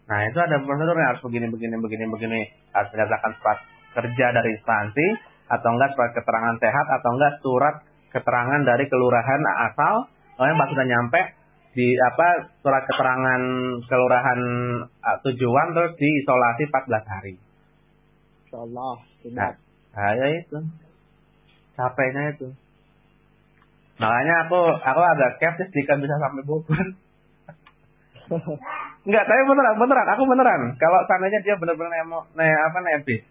nah 0.06 0.18
itu 0.22 0.38
ada 0.38 0.62
prosedurnya 0.62 1.06
harus 1.14 1.22
begini 1.22 1.46
begini 1.50 1.75
begini 1.82 2.04
begini 2.06 2.40
harus 2.70 2.88
menyatakan 2.94 3.32
surat 3.42 3.58
kerja 3.96 4.26
dari 4.30 4.48
instansi 4.54 5.06
atau 5.46 5.68
enggak 5.75 5.94
surat 5.98 6.10
keterangan 6.14 6.56
sehat 6.62 6.86
atau 7.00 7.10
enggak 7.14 7.34
surat 7.42 7.75
keterangan 8.14 8.60
dari 8.62 8.84
kelurahan 8.86 9.42
asal 9.70 10.06
Soalnya 10.36 10.60
pas 10.60 10.68
sudah 10.68 10.86
nyampe 10.86 11.20
di 11.72 11.96
apa 11.96 12.28
surat 12.60 12.84
keterangan 12.88 13.42
kelurahan 13.88 14.40
uh, 14.84 15.18
tujuan 15.25 15.66
terus 15.72 15.92
diisolasi 15.96 16.62
14 16.68 17.12
hari. 17.12 17.34
Insyaallah. 18.48 18.96
Nah, 19.32 19.52
nah 19.96 20.12
ya 20.12 20.26
itu. 20.36 20.58
Capeknya 21.76 22.36
itu. 22.36 22.48
Makanya 23.96 24.48
aku 24.48 24.60
aku 24.76 25.02
agak 25.16 25.40
skeptis 25.40 25.72
jika 25.72 25.96
bisa 25.96 26.16
sampai 26.20 26.44
Bogor. 26.44 26.86
Enggak, 29.06 29.25
tapi 29.30 29.42
beneran, 29.46 29.78
beneran, 29.78 30.08
aku 30.18 30.22
beneran. 30.26 30.60
Kalau 30.82 30.98
seandainya 31.06 31.38
dia 31.46 31.54
bener-bener 31.54 31.94
emo, 32.02 32.26
ne, 32.34 32.46
apa 32.50 32.78
naik 32.82 33.06
bis. 33.06 33.22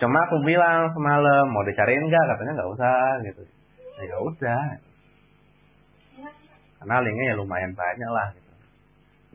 Cuma 0.00 0.18
aku 0.26 0.40
bilang 0.48 0.96
semalam 0.96 1.44
mau 1.52 1.60
dicariin 1.62 2.08
enggak, 2.08 2.24
katanya 2.24 2.52
enggak 2.56 2.72
usah 2.72 3.20
gitu. 3.28 3.42
Ya 4.00 4.02
ya 4.10 4.16
udah. 4.16 4.64
Karena 6.80 7.04
linknya 7.04 7.24
ya 7.32 7.34
lumayan 7.36 7.72
banyak 7.76 8.10
lah 8.10 8.32
gitu. 8.32 8.52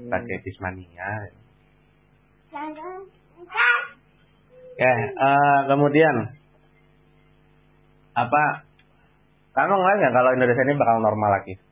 Hmm. 0.01 0.09
Pakai 0.09 0.37
Bismania. 0.41 1.09
Ya, 4.79 4.91
eh, 5.05 5.59
kemudian 5.69 6.15
apa 8.17 8.43
kamu 9.53 9.73
ngeliat 9.75 9.97
nggak 10.01 10.15
kalau 10.17 10.29
Indonesia 10.33 10.65
ini 10.65 10.81
bakal 10.81 10.97
normal 10.97 11.29
lagi? 11.39 11.68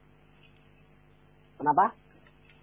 Kenapa? 1.58 1.86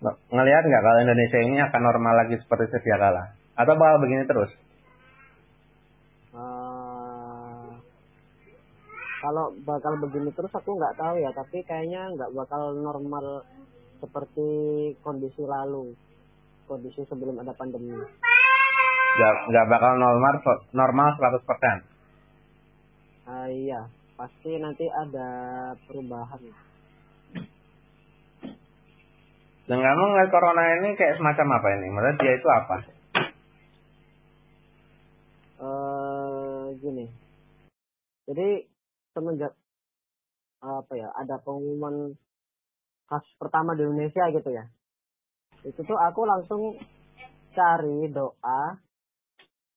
Ngelihat 0.05 0.63
nggak 0.67 0.83
kalau 0.85 0.99
Indonesia 1.01 1.39
ini 1.43 1.57
akan 1.65 1.81
normal 1.83 2.15
lagi 2.15 2.37
seperti 2.39 2.71
sedia 2.71 2.97
kala? 2.99 3.35
Atau 3.59 3.75
bakal 3.79 3.97
begini 4.03 4.23
terus? 4.27 4.51
Uh, 6.35 7.79
kalau 9.23 9.55
bakal 9.63 9.97
begini 10.03 10.31
terus 10.35 10.51
aku 10.53 10.77
nggak 10.77 10.99
tahu 10.99 11.17
ya, 11.23 11.31
tapi 11.33 11.63
kayaknya 11.65 12.11
nggak 12.15 12.35
bakal 12.35 12.75
normal 12.77 13.47
seperti 14.03 14.49
kondisi 15.01 15.43
lalu, 15.47 15.95
kondisi 16.69 17.07
sebelum 17.09 17.41
ada 17.41 17.55
pandemi. 17.57 17.95
Nggak 19.15 19.35
nggak 19.49 19.67
bakal 19.71 19.93
normal 19.97 20.35
normal 20.75 21.09
100%. 21.17 21.95
Uh, 23.25 23.49
iya, 23.49 23.89
pasti 24.21 24.61
nanti 24.61 24.85
ada 24.91 25.29
perubahan. 25.89 26.45
Dan 29.65 29.81
kamu 29.81 30.03
ngeliat 30.13 30.29
corona 30.29 30.65
ini 30.77 30.93
kayak 30.93 31.17
semacam 31.17 31.57
apa 31.57 31.69
ini? 31.81 31.87
Maksudnya 31.89 32.21
dia 32.21 32.33
itu 32.37 32.49
apa? 32.53 32.77
Uh, 35.57 36.65
gini. 36.85 37.09
Jadi 38.29 38.69
semenjak 39.17 39.57
apa 40.61 40.93
ya 40.97 41.09
ada 41.17 41.41
pengumuman 41.41 42.17
kasus 43.09 43.35
pertama 43.41 43.73
di 43.73 43.89
Indonesia 43.89 44.29
gitu 44.33 44.51
ya. 44.53 44.69
Itu 45.65 45.81
tuh 45.81 45.97
aku 45.97 46.29
langsung 46.29 46.77
cari 47.57 48.13
doa. 48.13 48.77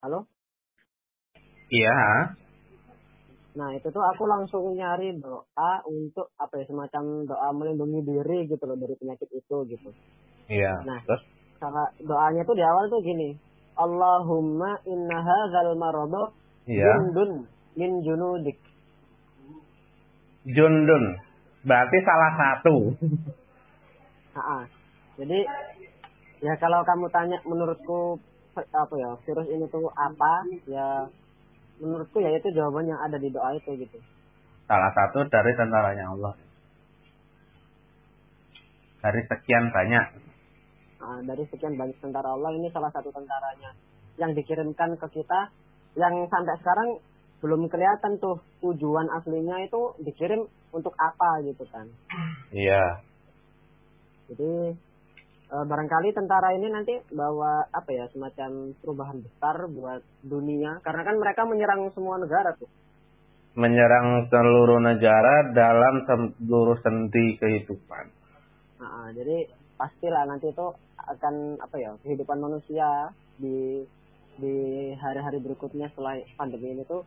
Halo? 0.04 0.28
Iya. 1.72 2.00
Nah 3.58 3.74
itu 3.74 3.90
tuh 3.90 4.06
aku 4.06 4.30
langsung 4.30 4.78
nyari 4.78 5.18
doa 5.18 5.82
untuk 5.90 6.30
apa 6.38 6.62
ya 6.62 6.66
semacam 6.70 7.26
doa 7.26 7.50
melindungi 7.58 8.06
diri 8.06 8.46
gitu 8.46 8.62
loh 8.70 8.78
dari 8.78 8.94
penyakit 8.94 9.26
itu 9.34 9.58
gitu. 9.66 9.90
Iya. 10.46 10.86
Nah 10.86 11.02
terus 11.02 11.26
cara 11.58 11.90
doanya 11.98 12.46
tuh 12.46 12.54
di 12.54 12.62
awal 12.62 12.86
tuh 12.94 13.02
gini. 13.02 13.34
Allahumma 13.78 14.78
inna 14.86 15.18
hadzal 15.26 15.74
maradu 15.74 16.30
iya. 16.70 16.86
jundun 17.02 17.50
min 17.74 17.92
junudik. 18.06 18.62
Jundun. 20.46 21.04
Berarti 21.66 21.98
salah 22.06 22.32
satu. 22.38 22.76
Ha 24.38 24.70
Jadi 25.18 25.40
ya 26.46 26.54
kalau 26.62 26.86
kamu 26.86 27.10
tanya 27.10 27.42
menurutku 27.42 28.22
apa 28.54 28.94
ya 28.98 29.18
virus 29.26 29.50
ini 29.50 29.66
tuh 29.70 29.90
apa 29.98 30.46
ya 30.70 31.10
menurutku 31.78 32.18
ya 32.22 32.34
itu 32.34 32.50
jawaban 32.54 32.90
yang 32.90 33.00
ada 33.02 33.18
di 33.18 33.30
doa 33.30 33.54
itu 33.54 33.74
gitu. 33.78 33.98
Salah 34.68 34.92
satu 34.92 35.26
dari 35.30 35.52
tentaranya 35.56 36.06
Allah. 36.12 36.34
Dari 39.02 39.22
sekian 39.30 39.72
banyak. 39.72 40.06
Nah, 40.98 41.22
dari 41.24 41.46
sekian 41.48 41.78
banyak 41.78 41.98
tentara 42.02 42.34
Allah 42.34 42.52
ini 42.58 42.68
salah 42.74 42.92
satu 42.92 43.14
tentaranya 43.14 43.72
yang 44.18 44.34
dikirimkan 44.34 44.98
ke 44.98 45.08
kita 45.14 45.54
yang 45.96 46.26
sampai 46.28 46.58
sekarang 46.60 46.90
belum 47.38 47.70
kelihatan 47.70 48.18
tuh 48.18 48.42
tujuan 48.66 49.06
aslinya 49.14 49.62
itu 49.62 49.94
dikirim 50.02 50.50
untuk 50.74 50.98
apa 50.98 51.46
gitu 51.46 51.64
kan. 51.70 51.86
Iya. 52.50 53.06
Jadi 54.28 54.74
e, 55.48 55.56
barangkali 55.56 56.10
tentara 56.14 56.54
ini 56.56 56.68
nanti 56.70 56.94
bawa 57.12 57.68
apa 57.72 57.90
ya 57.92 58.06
semacam 58.12 58.76
perubahan 58.80 59.20
besar 59.24 59.68
buat 59.72 60.02
dunia 60.24 60.80
karena 60.84 61.02
kan 61.08 61.16
mereka 61.18 61.42
menyerang 61.48 61.90
semua 61.96 62.20
negara 62.20 62.54
tuh. 62.56 62.70
Menyerang 63.58 64.30
seluruh 64.30 64.78
negara 64.78 65.50
dalam 65.56 66.06
seluruh 66.06 66.78
sendi 66.86 67.42
kehidupan. 67.42 68.06
Nah, 68.78 69.10
jadi 69.18 69.50
pastilah 69.74 70.30
nanti 70.30 70.54
itu 70.54 70.68
akan 71.08 71.58
apa 71.58 71.76
ya 71.82 71.92
kehidupan 72.06 72.38
manusia 72.38 73.10
di 73.42 73.82
di 74.38 74.56
hari-hari 75.02 75.42
berikutnya 75.42 75.90
setelah 75.90 76.22
pandemi 76.38 76.78
ini 76.78 76.86
tuh 76.86 77.02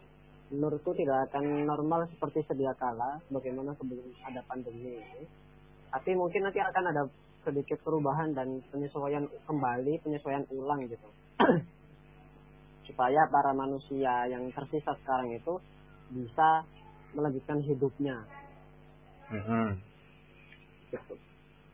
menurutku 0.50 0.90
tidak 0.98 1.30
akan 1.30 1.62
normal 1.62 2.10
seperti 2.10 2.42
sedia 2.50 2.74
kala 2.74 3.22
bagaimana 3.30 3.70
sebelum 3.78 4.10
ada 4.26 4.42
pandemi 4.50 4.98
ini. 4.98 5.22
Tapi 5.94 6.10
mungkin 6.18 6.42
nanti 6.42 6.58
akan 6.58 6.84
ada 6.90 7.02
sedikit 7.44 7.80
perubahan 7.80 8.36
dan 8.36 8.60
penyesuaian 8.68 9.24
kembali, 9.48 10.00
penyesuaian 10.04 10.44
ulang 10.52 10.84
gitu. 10.86 11.08
Supaya 12.88 13.28
para 13.30 13.56
manusia 13.56 14.28
yang 14.28 14.50
tersisa 14.52 14.92
sekarang 15.04 15.32
itu 15.32 15.56
bisa 16.10 16.66
melanjutkan 17.14 17.62
hidupnya. 17.64 18.16
Mm 19.30 19.42
-hmm. 19.42 19.66
gitu. 20.90 21.14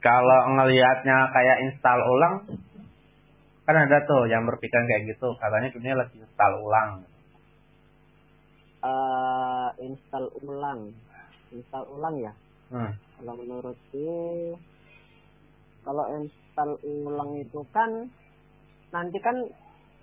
Kalau 0.05 0.40
ngelihatnya 0.55 1.33
kayak 1.33 1.57
install 1.66 2.00
ulang, 2.05 2.35
kan 3.66 3.76
ada 3.76 4.07
tuh 4.07 4.31
yang 4.31 4.46
berpikiran 4.46 4.87
kayak 4.87 5.11
gitu, 5.11 5.35
katanya 5.40 5.72
dunia 5.74 5.94
lagi 5.98 6.14
install 6.20 6.55
ulang. 6.62 6.90
Uh, 8.87 9.68
install 9.83 10.31
ulang, 10.46 10.94
install 11.50 11.85
ulang 11.90 12.14
ya. 12.22 12.33
Hmm. 12.70 12.92
Kalau 13.18 13.35
menurutku 13.40 14.14
kalau 15.87 16.05
install 16.18 16.83
ulang 16.83 17.38
itu 17.38 17.62
kan 17.70 18.11
nanti 18.90 19.22
kan 19.22 19.38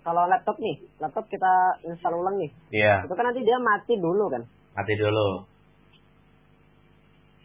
kalau 0.04 0.28
laptop 0.28 0.60
nih, 0.60 0.76
laptop 1.00 1.24
kita 1.32 1.80
install 1.88 2.20
ulang 2.20 2.36
nih. 2.36 2.50
Iya. 2.72 3.08
Itu 3.08 3.16
kan 3.16 3.24
nanti 3.32 3.40
dia 3.40 3.56
mati 3.56 3.96
dulu 3.96 4.28
kan? 4.28 4.44
Mati 4.76 4.92
dulu. 5.00 5.28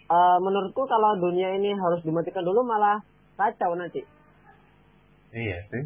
Uh, 0.10 0.38
menurutku 0.42 0.84
kalau 0.90 1.16
dunia 1.22 1.56
ini 1.56 1.72
harus 1.72 2.04
dimatikan 2.04 2.44
dulu 2.44 2.64
malah 2.68 3.00
kacau 3.40 3.76
nanti. 3.80 4.04
Iya 5.32 5.58
sih. 5.72 5.84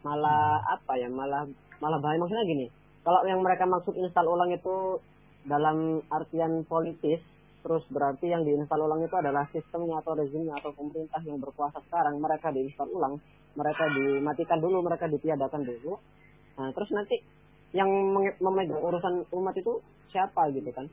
Malah 0.00 0.64
apa 0.64 0.92
ya? 0.96 1.12
Malah 1.12 1.44
malah 1.84 1.98
bahaya 2.00 2.16
maksudnya 2.16 2.48
gini. 2.48 2.66
Kalau 3.04 3.20
yang 3.28 3.44
mereka 3.44 3.68
maksud 3.68 3.92
install 3.98 4.30
ulang 4.30 4.54
itu 4.54 5.02
dalam 5.44 6.00
artian 6.08 6.62
politis, 6.64 7.20
terus 7.62 7.86
berarti 7.88 8.26
yang 8.28 8.42
diinstal 8.42 8.82
ulang 8.82 9.06
itu 9.06 9.14
adalah 9.14 9.46
sistemnya 9.54 10.02
atau 10.02 10.18
rezimnya 10.18 10.58
atau 10.58 10.74
pemerintah 10.74 11.22
yang 11.22 11.38
berkuasa 11.38 11.78
sekarang. 11.86 12.18
Mereka 12.18 12.50
diinstal 12.50 12.90
ulang 12.90 13.22
mereka 13.52 13.84
dimatikan 13.92 14.58
dulu 14.60 14.80
mereka 14.84 15.08
ditiadakan 15.08 15.62
dulu. 15.64 15.96
Nah 16.58 16.68
terus 16.72 16.90
nanti 16.92 17.20
yang 17.72 17.88
memegang 18.40 18.80
urusan 18.80 19.24
umat 19.32 19.54
itu 19.56 19.80
siapa 20.12 20.52
gitu 20.52 20.68
kan? 20.72 20.86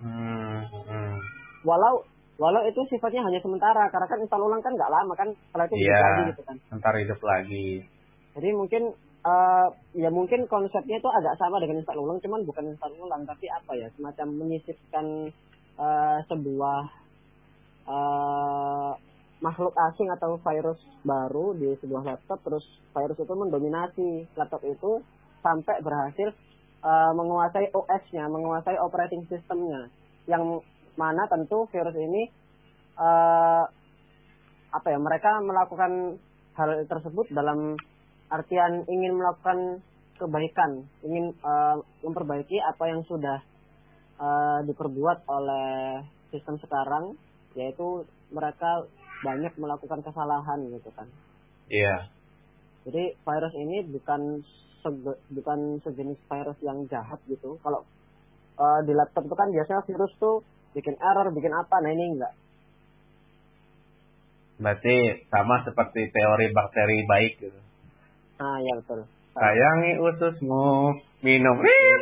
Hmm, 0.00 0.64
hmm. 0.66 1.14
walau 1.62 2.02
walau 2.40 2.62
itu 2.66 2.80
sifatnya 2.90 3.22
hanya 3.22 3.38
sementara 3.38 3.86
karena 3.92 4.08
kan 4.08 4.18
install 4.18 4.42
ulang 4.42 4.64
kan 4.64 4.74
nggak 4.74 4.90
lama 4.90 5.14
kan 5.14 5.28
setelah 5.30 5.64
itu 5.68 5.74
yeah, 5.78 6.00
lagi 6.00 6.22
gitu 6.34 6.42
kan. 6.42 6.56
ntar 6.74 6.94
hidup 6.96 7.20
lagi. 7.20 7.84
Jadi 8.32 8.48
mungkin 8.56 8.82
uh, 9.22 9.68
ya 9.94 10.10
mungkin 10.10 10.48
konsepnya 10.50 10.98
itu 10.98 11.08
agak 11.08 11.38
sama 11.38 11.62
dengan 11.62 11.80
install 11.84 12.02
ulang 12.02 12.18
cuman 12.18 12.42
bukan 12.42 12.64
install 12.74 12.96
ulang 12.98 13.22
tapi 13.28 13.46
apa 13.48 13.72
ya 13.78 13.88
semacam 13.94 14.26
menyisipkan 14.42 15.30
uh, 15.78 16.18
sebuah 16.28 16.80
uh, 17.86 18.92
makhluk 19.42 19.74
asing 19.90 20.06
atau 20.14 20.38
virus 20.38 20.78
baru 21.02 21.52
di 21.58 21.74
sebuah 21.82 22.02
laptop 22.06 22.38
terus 22.46 22.64
virus 22.94 23.18
itu 23.18 23.34
mendominasi 23.34 24.08
laptop 24.38 24.62
itu 24.62 25.02
sampai 25.42 25.82
berhasil 25.82 26.30
uh, 26.86 27.12
menguasai 27.14 27.74
OS-nya, 27.74 28.30
menguasai 28.30 28.78
operating 28.78 29.26
systemnya 29.26 29.90
yang 30.30 30.62
mana 30.94 31.26
tentu 31.26 31.66
virus 31.74 31.96
ini 31.98 32.30
uh, 32.94 33.66
apa 34.72 34.86
ya 34.88 34.98
mereka 35.02 35.42
melakukan 35.42 36.22
hal 36.54 36.70
tersebut 36.86 37.26
dalam 37.34 37.74
artian 38.30 38.86
ingin 38.88 39.18
melakukan 39.18 39.82
kebaikan, 40.16 40.86
ingin 41.02 41.34
uh, 41.42 41.82
memperbaiki 42.06 42.62
apa 42.62 42.88
yang 42.88 43.02
sudah 43.04 43.42
uh, 44.22 44.58
diperbuat 44.62 45.26
oleh 45.26 46.06
sistem 46.30 46.56
sekarang 46.62 47.18
yaitu 47.58 48.06
mereka 48.30 48.86
banyak 49.26 49.52
melakukan 49.58 50.00
kesalahan 50.00 50.62
gitu 50.70 50.90
kan. 50.94 51.10
Iya. 51.68 51.84
Yeah. 51.84 52.00
Jadi 52.82 53.04
virus 53.22 53.54
ini 53.54 53.76
bukan 53.86 54.42
sege, 54.82 55.14
bukan 55.30 55.78
sejenis 55.86 56.18
virus 56.26 56.58
yang 56.64 56.86
jahat 56.90 57.22
gitu. 57.30 57.58
Kalau 57.62 57.86
uh, 58.58 58.80
di 58.82 58.92
laptop 58.94 59.26
itu 59.26 59.36
kan 59.38 59.50
biasanya 59.54 59.82
virus 59.86 60.12
tuh 60.18 60.42
bikin 60.74 60.98
error, 60.98 61.30
bikin 61.30 61.54
apa. 61.54 61.76
Nah 61.78 61.90
ini 61.94 62.18
enggak. 62.18 62.34
Berarti 64.58 65.26
sama 65.30 65.62
seperti 65.66 66.10
teori 66.10 66.46
bakteri 66.50 66.98
baik 67.06 67.32
gitu. 67.38 67.60
Ah 68.42 68.58
ya 68.58 68.72
betul. 68.82 69.06
Sayangi 69.32 69.92
ususmu, 70.02 70.98
minum 71.24 71.56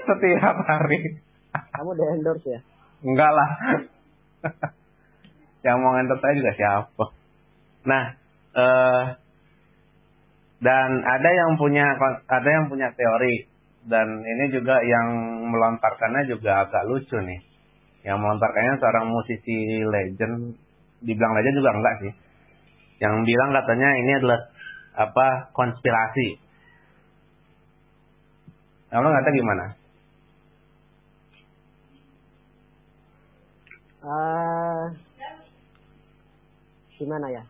setiap 0.08 0.56
hari. 0.66 1.29
Kamu 1.80 1.96
di 1.96 2.04
endorse 2.04 2.44
ya? 2.44 2.60
Enggak 3.00 3.32
lah. 3.32 3.50
yang 5.64 5.80
mau 5.80 5.96
endorse 5.96 6.20
saya 6.20 6.34
juga 6.36 6.52
siapa. 6.52 7.04
Nah, 7.88 8.04
eh, 8.52 9.04
dan 10.60 10.88
ada 11.00 11.30
yang 11.32 11.56
punya 11.56 11.96
ada 12.28 12.48
yang 12.52 12.68
punya 12.68 12.92
teori 12.92 13.48
dan 13.88 14.20
ini 14.20 14.52
juga 14.52 14.76
yang 14.84 15.08
melontarkannya 15.48 16.28
juga 16.28 16.68
agak 16.68 16.84
lucu 16.84 17.16
nih. 17.16 17.40
yang 18.00 18.16
melontarkannya 18.16 18.80
seorang 18.80 19.12
musisi 19.12 19.84
legend 19.84 20.56
dibilang 21.04 21.36
legend 21.36 21.56
juga 21.60 21.70
enggak 21.76 21.94
sih 22.00 22.12
yang 23.00 23.24
bilang 23.28 23.52
katanya 23.52 23.88
ini 23.92 24.12
adalah 24.20 24.40
apa 24.96 25.52
konspirasi 25.52 26.40
kamu 28.88 29.04
ngata 29.04 29.30
gimana 29.36 29.64
uh, 34.04 34.84
gimana 37.00 37.26
ya 37.32 37.44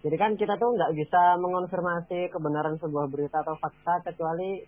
jadi 0.00 0.16
kan 0.16 0.32
kita 0.40 0.56
tuh 0.56 0.72
nggak 0.72 0.96
bisa 0.96 1.36
mengonfirmasi 1.36 2.32
kebenaran 2.32 2.80
sebuah 2.80 3.12
berita 3.12 3.44
atau 3.44 3.52
fakta 3.60 4.00
kecuali 4.08 4.64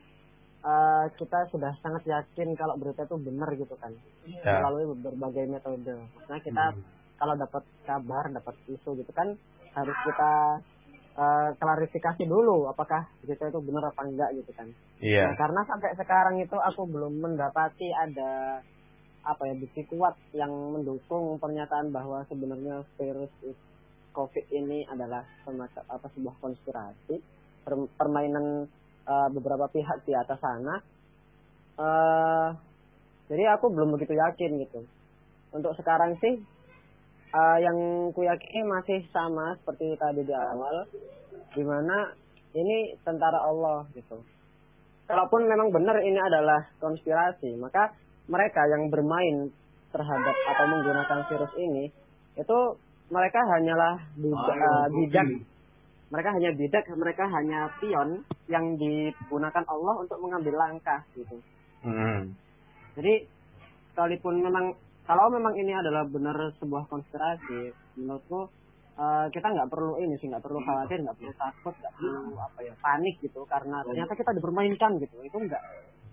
uh, 0.61 1.07
kita 1.17 1.49
sudah 1.49 1.73
sangat 1.81 2.05
yakin 2.05 2.53
kalau 2.53 2.77
berita 2.77 3.09
itu 3.09 3.17
benar 3.17 3.49
gitu 3.57 3.73
kan 3.81 3.93
ya. 4.29 4.61
melalui 4.61 4.93
berbagai 4.93 5.49
metode. 5.49 5.89
Maksudnya 5.89 6.41
kita 6.45 6.65
hmm. 6.77 6.83
kalau 7.17 7.35
dapat 7.41 7.63
kabar, 7.89 8.25
dapat 8.29 8.55
isu 8.71 8.91
gitu 9.01 9.13
kan 9.17 9.33
harus 9.73 9.97
kita 10.05 10.33
uh, 11.17 11.49
klarifikasi 11.57 12.23
dulu 12.29 12.69
apakah 12.69 13.09
berita 13.25 13.49
itu 13.49 13.61
benar 13.65 13.89
apa 13.89 14.03
enggak 14.05 14.31
gitu 14.37 14.53
kan. 14.53 14.69
Iya. 15.01 15.33
Nah, 15.33 15.37
karena 15.41 15.61
sampai 15.65 15.91
sekarang 15.97 16.37
itu 16.45 16.57
aku 16.61 16.85
belum 16.93 17.25
mendapati 17.25 17.89
ada 17.89 18.61
apa 19.23 19.43
ya 19.47 19.55
bukti 19.55 19.87
kuat 19.87 20.19
yang 20.35 20.51
mendukung 20.51 21.39
pernyataan 21.39 21.95
bahwa 21.95 22.27
sebenarnya 22.27 22.83
virus 22.99 23.31
COVID 24.13 24.47
ini 24.53 24.85
adalah 24.91 25.25
semacam 25.47 25.83
apa 25.89 26.07
sebuah 26.13 26.35
konspirasi 26.43 27.17
permainan 27.97 28.67
uh, 29.07 29.29
beberapa 29.33 29.71
pihak 29.71 30.05
di 30.05 30.13
atas 30.13 30.39
sana. 30.43 30.75
Uh, 31.79 32.49
jadi 33.33 33.57
aku 33.57 33.73
belum 33.73 33.97
begitu 33.97 34.13
yakin 34.13 34.61
gitu. 34.61 34.85
Untuk 35.55 35.73
sekarang 35.79 36.19
sih 36.21 36.43
uh, 37.33 37.59
yang 37.63 38.11
ku 38.13 38.21
yakini 38.27 38.67
masih 38.67 39.07
sama 39.15 39.57
seperti 39.63 39.97
tadi 39.97 40.27
di 40.27 40.35
awal, 40.35 40.85
di 41.57 41.63
mana 41.65 42.13
ini 42.53 42.99
tentara 43.01 43.41
Allah 43.49 43.89
gitu. 43.97 44.21
Kalaupun 45.09 45.45
memang 45.49 45.73
benar 45.73 45.99
ini 46.05 46.21
adalah 46.21 46.69
konspirasi, 46.81 47.57
maka 47.59 47.93
mereka 48.31 48.63
yang 48.71 48.91
bermain 48.93 49.51
terhadap 49.93 50.37
atau 50.49 50.65
menggunakan 50.71 51.19
virus 51.29 51.53
ini 51.59 51.85
itu 52.39 52.59
mereka 53.13 53.41
hanyalah 53.45 54.01
bidak, 54.17 54.57
uh, 54.57 54.87
bidak. 54.89 55.29
Mereka 56.13 56.29
hanya 56.33 56.51
bidak 56.53 56.85
mereka 56.93 57.25
hanya 57.29 57.73
pion 57.81 58.25
yang 58.49 58.77
digunakan 58.77 59.65
Allah 59.69 59.95
untuk 60.01 60.21
mengambil 60.21 60.57
langkah 60.57 61.01
gitu. 61.17 61.41
Hmm. 61.83 62.39
jadi 62.95 63.27
sekalipun 63.91 64.39
memang 64.39 64.79
kalau 65.03 65.27
memang 65.35 65.51
ini 65.59 65.75
adalah 65.75 66.07
benar 66.07 66.55
sebuah 66.63 66.87
konspirasi 66.87 67.75
menurutku 67.99 68.47
uh, 68.95 69.27
kita 69.35 69.51
nggak 69.51 69.67
perlu 69.67 69.99
ini 69.99 70.15
sih 70.23 70.31
nggak 70.31 70.47
perlu 70.47 70.63
khawatir 70.63 71.03
nggak 71.03 71.19
perlu 71.19 71.35
takut 71.35 71.75
nggak 71.75 71.95
perlu 71.99 72.39
apa 72.39 72.59
ya 72.63 72.75
panik 72.79 73.19
gitu 73.19 73.43
karena 73.51 73.83
ternyata 73.83 74.15
kita 74.15 74.31
dipermainkan 74.31 74.91
gitu. 75.03 75.17
Itu 75.27 75.37
enggak 75.43 75.63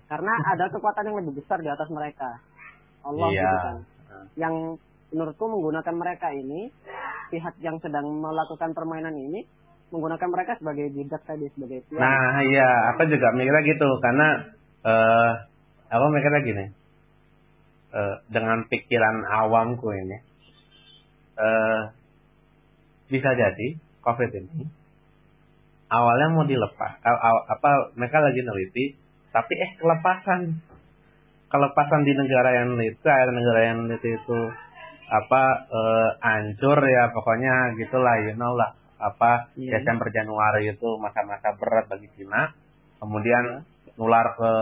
karena 0.09 0.33
ada 0.57 0.65
kekuatan 0.73 1.05
yang 1.07 1.17
lebih 1.21 1.39
besar 1.39 1.61
di 1.61 1.69
atas 1.69 1.87
mereka. 1.93 2.41
Allah 3.05 3.29
iya. 3.31 3.41
gitu 3.41 3.57
kan. 3.61 3.77
Yang 4.35 4.55
menurutku 5.13 5.45
menggunakan 5.47 5.95
mereka 5.95 6.27
ini 6.33 6.69
pihak 7.29 7.55
yang 7.61 7.77
sedang 7.79 8.09
melakukan 8.09 8.73
permainan 8.73 9.13
ini 9.13 9.45
menggunakan 9.89 10.29
mereka 10.29 10.57
sebagai 10.61 10.89
bidak 10.93 11.21
tadi 11.25 11.49
sebagai 11.53 11.85
pion. 11.89 12.01
Nah 12.01 12.41
iya, 12.45 12.93
aku 12.93 13.09
juga 13.09 13.33
mikirnya 13.33 13.63
gitu. 13.65 13.89
Karena 14.01 14.27
uh, 14.85 15.31
apa 15.89 16.05
mikirnya 16.09 16.41
gini. 16.45 16.65
Uh, 17.89 18.21
dengan 18.29 18.69
pikiran 18.69 19.25
awamku 19.25 19.89
ini 19.89 20.21
uh, 21.41 21.89
bisa 23.09 23.33
jadi 23.33 23.81
COVID 24.05 24.29
ini 24.29 24.69
awalnya 25.89 26.27
mau 26.37 26.45
dilepas, 26.45 27.01
apa 27.01 27.71
mereka 27.97 28.21
lagi 28.21 28.39
neliti, 28.45 28.85
tapi 29.29 29.53
eh 29.53 29.71
kelepasan. 29.77 30.41
Kelepasan 31.49 32.01
di 32.05 32.13
negara 32.13 32.49
yang 32.61 32.77
neliti, 32.77 33.01
negara 33.09 33.61
yang 33.73 33.77
neliti 33.89 34.13
itu 34.13 34.39
apa 35.09 35.65
uh, 35.65 36.09
ancur 36.21 36.77
ya 36.85 37.09
pokoknya 37.09 37.73
gitulah 37.77 38.15
you 38.21 38.37
know 38.37 38.53
lah. 38.53 38.77
Apa 39.01 39.49
yeah. 39.57 39.79
Desember 39.79 40.13
Januari 40.13 40.69
itu 40.69 40.89
masa-masa 41.01 41.57
berat 41.57 41.89
bagi 41.89 42.05
Cina. 42.13 42.53
Kemudian 43.01 43.65
yeah. 43.65 43.97
nular 43.97 44.37
ke 44.37 44.53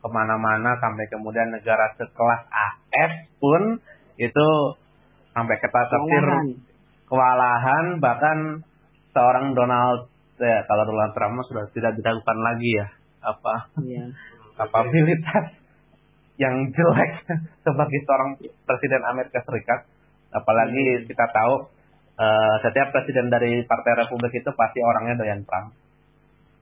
ke 0.00 0.08
mana-mana 0.08 0.80
sampai 0.80 1.04
kemudian 1.12 1.52
negara 1.52 1.92
sekelas 2.00 2.42
AS 2.48 3.12
pun 3.36 3.82
itu 4.16 4.48
sampai 5.36 5.56
ketat 5.60 5.92
tertir 5.92 6.26
kewalahan. 7.04 8.00
Bahkan 8.00 8.64
seorang 9.12 9.52
Donald 9.52 10.08
ya 10.40 10.64
kalau 10.64 10.84
Donald 10.88 11.12
Trump 11.12 11.40
sudah 11.48 11.68
tidak 11.76 11.92
diragukan 12.00 12.38
lagi 12.40 12.70
ya 12.80 12.86
apa 13.26 13.54
yeah. 13.82 14.06
kapabilitas 14.54 15.58
yang 16.36 16.68
jelek 16.72 17.12
sebagai 17.66 18.00
seorang 18.04 18.30
presiden 18.40 19.02
Amerika 19.08 19.40
Serikat. 19.44 19.88
Apalagi 20.32 20.84
hmm. 20.84 21.04
kita 21.08 21.26
tahu 21.32 21.54
uh, 22.20 22.54
setiap 22.60 22.92
presiden 22.92 23.32
dari 23.32 23.64
Partai 23.64 24.04
Republik 24.04 24.32
itu 24.36 24.50
pasti 24.52 24.78
orangnya 24.84 25.16
doyan 25.16 25.42
perang. 25.48 25.72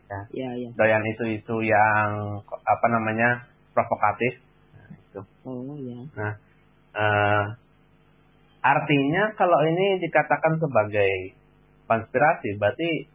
Ya. 0.07 0.20
Ya, 0.31 0.50
ya. 0.55 0.70
Doyan 0.79 1.05
isu-isu 1.11 1.57
yang 1.66 2.38
apa 2.46 2.87
namanya 2.87 3.50
provokatif. 3.74 4.38
Nah, 4.79 4.88
itu. 4.94 5.20
Oh 5.42 5.74
ya. 5.74 5.98
Nah, 6.14 6.33
uh, 6.94 7.44
artinya 8.62 9.35
kalau 9.35 9.59
ini 9.66 9.98
dikatakan 9.98 10.62
sebagai 10.62 11.35
konspirasi, 11.90 12.57
berarti 12.62 13.11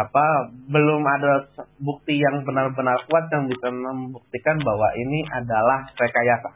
apa 0.00 0.24
belum 0.72 1.02
ada 1.04 1.50
bukti 1.76 2.16
yang 2.16 2.46
benar-benar 2.46 3.04
kuat 3.04 3.28
yang 3.28 3.50
bisa 3.50 3.68
membuktikan 3.68 4.56
bahwa 4.64 4.88
ini 4.96 5.20
adalah 5.28 5.84
rekayasa. 5.96 6.50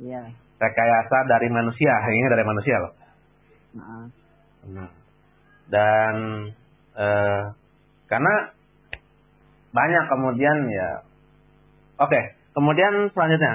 Iya. 0.00 0.22
Rekayasa 0.58 1.18
dari 1.28 1.48
manusia, 1.52 1.92
ini 2.08 2.28
dari 2.30 2.44
manusia 2.46 2.76
loh. 2.80 2.92
Nah. 3.76 4.06
nah. 4.70 4.90
Dan 5.68 6.14
eh, 6.96 7.42
karena 8.08 8.34
banyak 9.74 10.04
kemudian 10.06 10.56
ya, 10.70 10.88
oke, 11.98 12.08
okay. 12.08 12.38
kemudian 12.54 13.10
selanjutnya, 13.10 13.54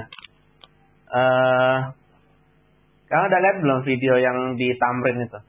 eh, 1.16 1.78
kamu 3.10 3.24
udah 3.26 3.40
lihat 3.42 3.58
belum 3.64 3.80
video 3.88 4.14
yang 4.22 4.38
di 4.60 4.76
Tamrin 4.78 5.26
itu? 5.26 5.40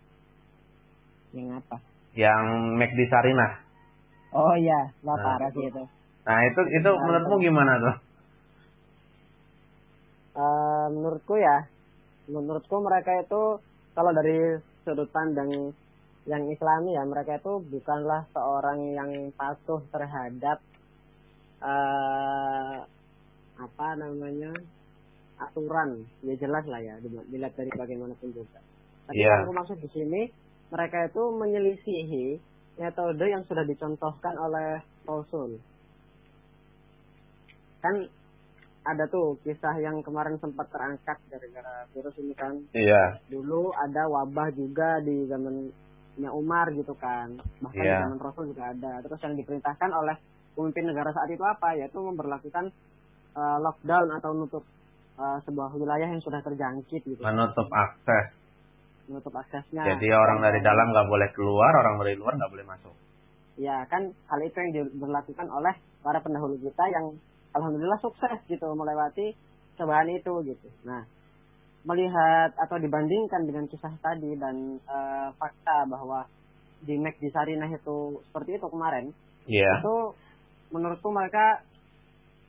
Yang 1.36 1.60
apa? 1.60 1.89
Yang 2.20 2.76
McD 2.76 3.08
Sarinah. 3.08 3.52
Oh 4.36 4.52
iya, 4.54 4.92
lah 5.00 5.16
nah, 5.16 5.24
parah 5.40 5.50
sih 5.56 5.64
itu. 5.64 5.82
Nah 6.28 6.38
itu 6.44 6.60
itu 6.76 6.90
nah, 6.92 7.00
menurutmu 7.00 7.36
itu. 7.40 7.44
gimana 7.48 7.72
tuh? 7.80 7.96
Uh, 10.36 10.86
menurutku 10.92 11.34
ya, 11.40 11.66
menurutku 12.28 12.76
mereka 12.84 13.16
itu 13.18 13.42
kalau 13.96 14.12
dari 14.12 14.60
sudut 14.84 15.08
pandang 15.10 15.72
yang 16.28 16.42
Islami 16.52 16.94
ya 16.94 17.02
mereka 17.08 17.40
itu 17.40 17.64
bukanlah 17.64 18.28
seorang 18.36 18.92
yang 18.94 19.10
patuh 19.34 19.80
terhadap 19.90 20.60
uh, 21.64 22.86
apa 23.58 23.88
namanya 23.98 24.52
aturan 25.40 26.04
ya 26.20 26.36
jelas 26.36 26.64
lah 26.68 26.80
ya 26.84 27.00
dilihat 27.02 27.56
dari 27.56 27.72
bagaimanapun 27.72 28.30
juga. 28.30 28.60
Tapi 29.08 29.18
yeah. 29.18 29.42
yang 29.42 29.48
aku 29.48 29.52
maksud 29.56 29.78
di 29.80 29.88
sini 29.90 30.22
mereka 30.70 31.10
itu 31.10 31.22
menyelisihi 31.34 32.26
metode 32.78 33.26
yang 33.26 33.42
sudah 33.44 33.66
dicontohkan 33.66 34.34
oleh 34.38 34.80
Rasul. 35.04 35.58
Kan 37.82 38.08
ada 38.80 39.04
tuh 39.12 39.36
kisah 39.44 39.76
yang 39.82 40.00
kemarin 40.00 40.40
sempat 40.40 40.72
terangkat 40.72 41.20
gara-gara 41.28 41.84
virus 41.92 42.16
ini 42.16 42.32
kan. 42.32 42.56
Iya. 42.72 43.20
Dulu 43.28 43.76
ada 43.76 44.08
wabah 44.08 44.48
juga 44.56 45.04
di 45.04 45.28
zamannya 45.28 46.30
Umar 46.32 46.72
gitu 46.72 46.96
kan. 46.96 47.36
Bahkan 47.60 47.84
iya. 47.84 48.00
di 48.00 48.04
zaman 48.08 48.18
Rasul 48.22 48.44
juga 48.54 48.72
ada. 48.72 49.04
Terus 49.04 49.20
yang 49.20 49.34
diperintahkan 49.36 49.90
oleh 49.92 50.16
pemimpin 50.56 50.88
negara 50.88 51.12
saat 51.12 51.28
itu 51.28 51.44
apa? 51.44 51.76
Yaitu 51.76 52.00
memperlakukan 52.00 52.72
uh, 53.36 53.58
lockdown 53.60 54.08
atau 54.16 54.30
nutup 54.32 54.64
uh, 55.20 55.36
sebuah 55.44 55.76
wilayah 55.76 56.08
yang 56.08 56.24
sudah 56.24 56.40
terjangkit 56.40 57.04
gitu. 57.04 57.20
Menutup 57.20 57.68
akses 57.68 58.39
menutup 59.10 59.34
aksesnya. 59.34 59.82
Jadi 59.82 60.06
orang 60.14 60.38
dari 60.38 60.62
dalam 60.62 60.94
nggak 60.94 61.08
boleh 61.10 61.28
keluar, 61.34 61.72
orang 61.74 61.98
dari 61.98 62.14
luar 62.14 62.38
nggak 62.38 62.52
boleh 62.54 62.66
masuk. 62.70 62.94
Ya 63.58 63.82
kan 63.90 64.14
hal 64.30 64.40
itu 64.46 64.56
yang 64.56 64.70
dilakukan 64.94 65.50
oleh 65.50 65.74
para 66.00 66.22
pendahulu 66.22 66.54
kita 66.62 66.84
yang 66.88 67.18
alhamdulillah 67.52 67.98
sukses 67.98 68.38
gitu 68.46 68.70
melewati 68.72 69.34
cobaan 69.74 70.08
itu 70.14 70.32
gitu. 70.46 70.68
Nah 70.86 71.02
melihat 71.80 72.52
atau 72.60 72.76
dibandingkan 72.76 73.48
dengan 73.48 73.64
kisah 73.66 73.92
tadi 74.04 74.36
dan 74.36 74.76
uh, 74.84 75.32
fakta 75.40 75.88
bahwa 75.88 76.28
di 76.84 76.96
Mac 77.00 77.16
di 77.16 77.28
Sarinah 77.32 77.68
itu 77.72 78.20
seperti 78.28 78.56
itu 78.60 78.66
kemarin, 78.68 79.12
yeah. 79.48 79.80
itu 79.80 80.16
menurutku 80.72 81.08
mereka 81.12 81.64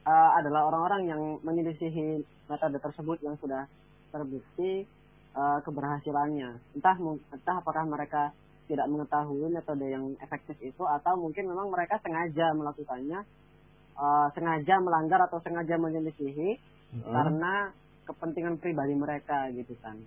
uh, 0.04 0.32
adalah 0.40 0.68
orang-orang 0.72 1.02
yang 1.08 1.22
menyelisihi 1.44 2.24
metode 2.48 2.78
tersebut 2.80 3.18
yang 3.24 3.36
sudah 3.40 3.68
terbukti 4.12 4.88
uh, 5.36 5.60
keberhasilannya. 5.64 6.60
Entah 6.78 6.96
entah 7.32 7.56
apakah 7.60 7.84
mereka 7.88 8.32
tidak 8.72 8.88
mengetahui 8.88 9.52
metode 9.52 9.84
yang 9.84 10.16
efektif 10.24 10.56
itu 10.64 10.84
atau 10.88 11.20
mungkin 11.20 11.44
memang 11.52 11.68
mereka 11.68 12.00
sengaja 12.00 12.56
melakukannya 12.56 13.20
uh, 14.00 14.28
sengaja 14.32 14.80
melanggar 14.80 15.20
atau 15.28 15.44
sengaja 15.44 15.76
menyelisihi 15.76 16.56
hmm. 16.96 17.12
karena 17.12 17.76
kepentingan 18.08 18.56
pribadi 18.64 18.96
mereka 18.96 19.52
gitu 19.52 19.76
kan. 19.84 20.00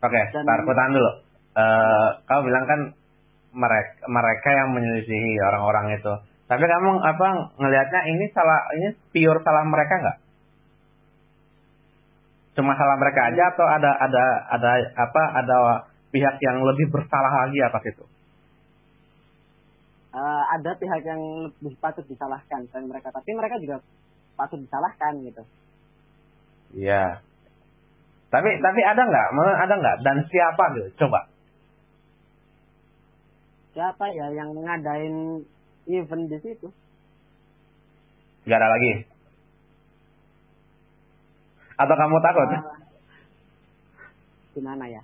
Oke, 0.00 0.16
okay, 0.16 0.44
tar 0.44 0.60
dulu. 0.64 1.10
Uh, 1.50 2.08
kau 2.24 2.40
bilang 2.46 2.64
kan 2.64 2.80
mereka 3.50 4.06
mereka 4.06 4.48
yang 4.54 4.70
menyelisihi 4.72 5.40
orang-orang 5.50 5.98
itu. 5.98 6.12
Tapi 6.46 6.64
kamu 6.66 6.90
apa 7.02 7.28
ngelihatnya 7.58 8.00
ini 8.10 8.24
salah 8.34 8.60
ini 8.74 8.88
pure 9.10 9.40
salah 9.42 9.66
mereka 9.66 9.94
nggak? 9.98 10.18
Cuma 12.58 12.74
salah 12.74 12.96
mereka 12.98 13.30
aja 13.30 13.42
atau 13.54 13.66
ada 13.66 13.90
ada 13.94 14.24
ada 14.50 14.70
apa 14.98 15.22
ada 15.38 15.56
pihak 16.10 16.36
yang 16.42 16.58
lebih 16.66 16.90
bersalah 16.90 17.46
lagi 17.46 17.58
atas 17.62 17.84
itu? 17.86 18.04
Uh, 20.10 20.42
ada 20.58 20.74
pihak 20.74 21.06
yang 21.06 21.22
lebih 21.46 21.78
patut 21.78 22.02
disalahkan 22.10 22.66
dan 22.74 22.82
mereka, 22.90 23.14
tapi 23.14 23.30
mereka 23.30 23.62
juga 23.62 23.78
patut 24.34 24.58
disalahkan 24.58 25.22
gitu. 25.22 25.42
Iya. 26.74 27.22
Tapi 28.30 28.50
tapi 28.58 28.80
ada 28.82 29.02
nggak? 29.06 29.28
Ada 29.38 29.74
nggak? 29.78 29.96
Dan 30.02 30.16
siapa 30.26 30.64
gitu? 30.78 30.88
Coba. 31.06 31.30
Siapa 33.70 34.04
ya 34.10 34.26
yang 34.34 34.50
ngadain 34.50 35.46
event 35.86 36.24
di 36.26 36.38
situ? 36.42 36.68
Gak 38.50 38.58
ada 38.58 38.68
lagi. 38.70 39.06
Atau 41.80 41.94
kamu 41.96 42.16
takut? 42.20 42.48
Uh, 42.52 42.64
gimana 44.52 44.84
ya? 44.84 45.02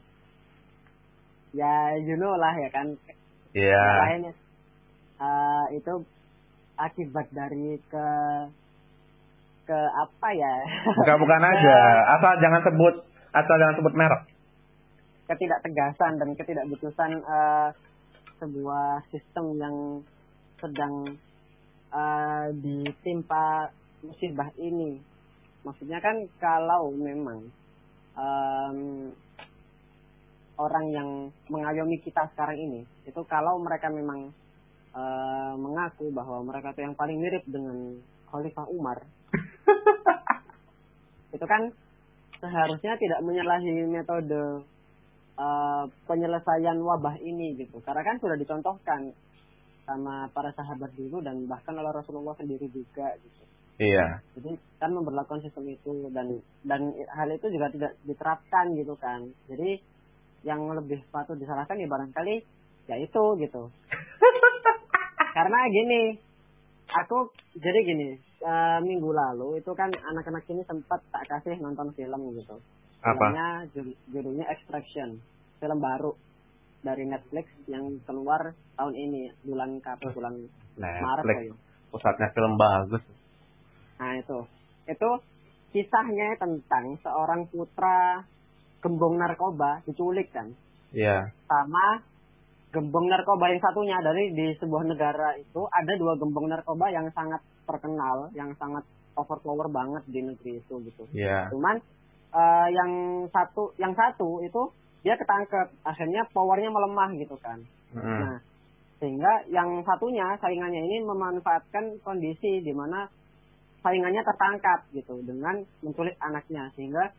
ya 1.57 1.97
you 1.97 2.21
know 2.21 2.37
lah 2.37 2.53
ya 2.61 2.69
kan 2.69 2.93
Iya. 3.57 3.73
Yeah. 3.73 4.37
uh, 5.17 5.65
itu 5.73 5.93
akibat 6.77 7.33
dari 7.33 7.81
ke 7.89 8.07
ke 9.65 9.79
apa 9.81 10.29
ya 10.37 10.55
bukan 10.93 11.17
bukan 11.25 11.43
aja 11.57 11.79
asal 12.21 12.33
jangan 12.39 12.61
sebut 12.63 12.95
asal 13.33 13.55
jangan 13.57 13.77
sebut 13.81 13.95
merek 13.97 14.23
ketidaktegasan 15.27 16.21
dan 16.21 16.29
ketidakbetusan 16.37 17.11
uh, 17.25 17.73
sebuah 18.39 19.03
sistem 19.11 19.59
yang 19.59 19.77
sedang 20.61 21.17
uh, 21.91 22.47
ditimpa 22.53 23.73
musibah 24.05 24.53
ini 24.61 25.01
maksudnya 25.67 25.99
kan 25.99 26.31
kalau 26.39 26.95
memang 26.95 27.51
um, 28.15 29.11
orang 30.57 30.87
yang 30.89 31.09
mengayomi 31.53 32.01
kita 32.01 32.33
sekarang 32.33 32.57
ini 32.57 32.81
itu 33.05 33.21
kalau 33.29 33.61
mereka 33.61 33.93
memang 33.93 34.33
e, 34.97 35.03
mengaku 35.61 36.09
bahwa 36.13 36.41
mereka 36.49 36.73
itu 36.73 36.81
yang 36.89 36.97
paling 36.97 37.21
mirip 37.21 37.45
dengan 37.45 38.01
Khalifah 38.33 38.67
Umar 38.73 39.05
itu 41.37 41.45
kan 41.45 41.69
seharusnya 42.41 42.97
tidak 42.97 43.21
menyalahi 43.21 43.85
metode 43.85 44.65
e, 45.37 45.47
penyelesaian 46.09 46.81
wabah 46.81 47.21
ini 47.21 47.61
gitu. 47.61 47.85
Karena 47.85 48.01
kan 48.01 48.17
sudah 48.17 48.41
dicontohkan 48.41 49.13
sama 49.85 50.33
para 50.33 50.51
sahabat 50.57 50.91
dulu 50.97 51.21
dan 51.21 51.45
bahkan 51.47 51.77
oleh 51.77 51.93
Rasulullah 51.93 52.35
sendiri 52.35 52.67
juga 52.73 53.13
gitu 53.21 53.45
Iya. 53.77 54.25
Jadi 54.41 54.57
kan 54.81 54.91
memperlakukan 54.93 55.45
sistem 55.45 55.69
itu 55.69 56.09
dan 56.13 56.41
dan 56.65 56.81
hal 57.13 57.29
itu 57.29 57.47
juga 57.53 57.69
tidak 57.69 57.93
diterapkan 58.09 58.73
gitu 58.73 58.97
kan. 58.97 59.29
Jadi 59.53 59.81
yang 60.47 60.63
lebih 60.71 61.03
patut 61.11 61.35
disalahkan 61.35 61.75
ya 61.75 61.91
barangkali 61.91 62.37
ya 62.87 62.97
itu 63.03 63.23
gitu 63.43 63.63
karena 65.37 65.59
gini 65.75 66.03
aku 66.87 67.35
jadi 67.59 67.79
gini 67.83 68.09
uh, 68.47 68.79
minggu 68.79 69.11
lalu 69.11 69.59
itu 69.59 69.75
kan 69.75 69.91
anak-anak 69.91 70.47
ini 70.47 70.63
sempat 70.71 71.03
tak 71.11 71.27
kasih 71.27 71.59
nonton 71.59 71.91
film 71.99 72.31
gitu 72.39 72.63
namanya 73.03 73.67
judulnya 73.75 74.47
Extraction 74.55 75.19
film 75.59 75.79
baru 75.83 76.15
dari 76.87 77.03
Netflix 77.11 77.51
yang 77.67 77.99
keluar 78.07 78.55
tahun 78.79 78.95
ini 78.95 79.35
bulan 79.43 79.83
kapan 79.83 80.15
bulan 80.15 80.35
Netflix. 80.79 81.03
Maret 81.03 81.27
ya. 81.27 81.55
pusatnya 81.91 82.29
film 82.31 82.55
bagus 82.55 83.03
nah 83.97 84.13
itu 84.17 84.39
itu 84.87 85.11
kisahnya 85.75 86.41
tentang 86.41 86.97
seorang 87.03 87.49
putra 87.53 88.25
gembong 88.81 89.19
narkoba 89.19 89.83
diculik 89.85 90.31
kan. 90.31 90.55
Iya. 90.95 91.35
Sama 91.51 92.01
gembong 92.71 93.09
narkoba 93.11 93.51
yang 93.51 93.61
satunya 93.61 93.99
dari 94.01 94.33
di 94.37 94.53
sebuah 94.57 94.85
negara 94.87 95.35
itu 95.37 95.65
ada 95.69 95.93
dua 95.99 96.15
gembong 96.17 96.49
narkoba 96.49 96.89
yang 96.93 97.11
sangat 97.13 97.43
terkenal, 97.67 98.31
yang 98.33 98.55
sangat 98.57 98.85
overpower 99.17 99.69
banget 99.73 100.05
di 100.07 100.21
negeri 100.23 100.61
itu 100.61 100.75
gitu. 100.87 101.05
Iya. 101.13 101.51
Cuman 101.51 101.77
uh, 102.33 102.69
yang 102.71 102.93
satu 103.33 103.75
yang 103.81 103.97
satu 103.97 104.45
itu 104.45 104.63
dia 105.03 105.15
ketangkep, 105.19 105.71
akhirnya 105.87 106.27
powernya 106.35 106.71
melemah 106.71 107.11
gitu 107.21 107.37
kan. 107.39 107.63
Mm. 107.95 108.03
Nah, 108.03 108.37
sehingga 108.99 109.33
yang 109.53 109.85
satunya 109.87 110.35
saingannya 110.41 110.83
ini 110.83 111.05
memanfaatkan 111.05 112.01
kondisi 112.03 112.65
di 112.65 112.73
mana 112.75 113.07
saingannya 113.85 114.23
tertangkap 114.25 114.81
gitu 114.93 115.21
dengan 115.23 115.63
menculik 115.83 116.17
anaknya 116.19 116.71
sehingga 116.75 117.13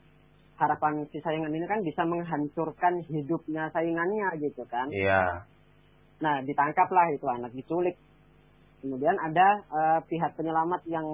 harapan 0.58 1.06
si 1.14 1.22
saingan 1.22 1.54
ini 1.54 1.66
kan 1.70 1.86
bisa 1.86 2.02
menghancurkan 2.04 3.06
hidupnya 3.06 3.70
saingannya 3.70 4.42
gitu 4.42 4.66
kan. 4.66 4.90
Iya. 4.90 5.46
Nah, 6.18 6.42
ditangkaplah 6.42 7.14
itu 7.14 7.26
anak 7.30 7.54
diculik. 7.54 7.94
Kemudian 8.82 9.18
ada 9.22 9.62
uh, 9.70 10.00
pihak 10.10 10.34
penyelamat 10.34 10.82
yang 10.90 11.06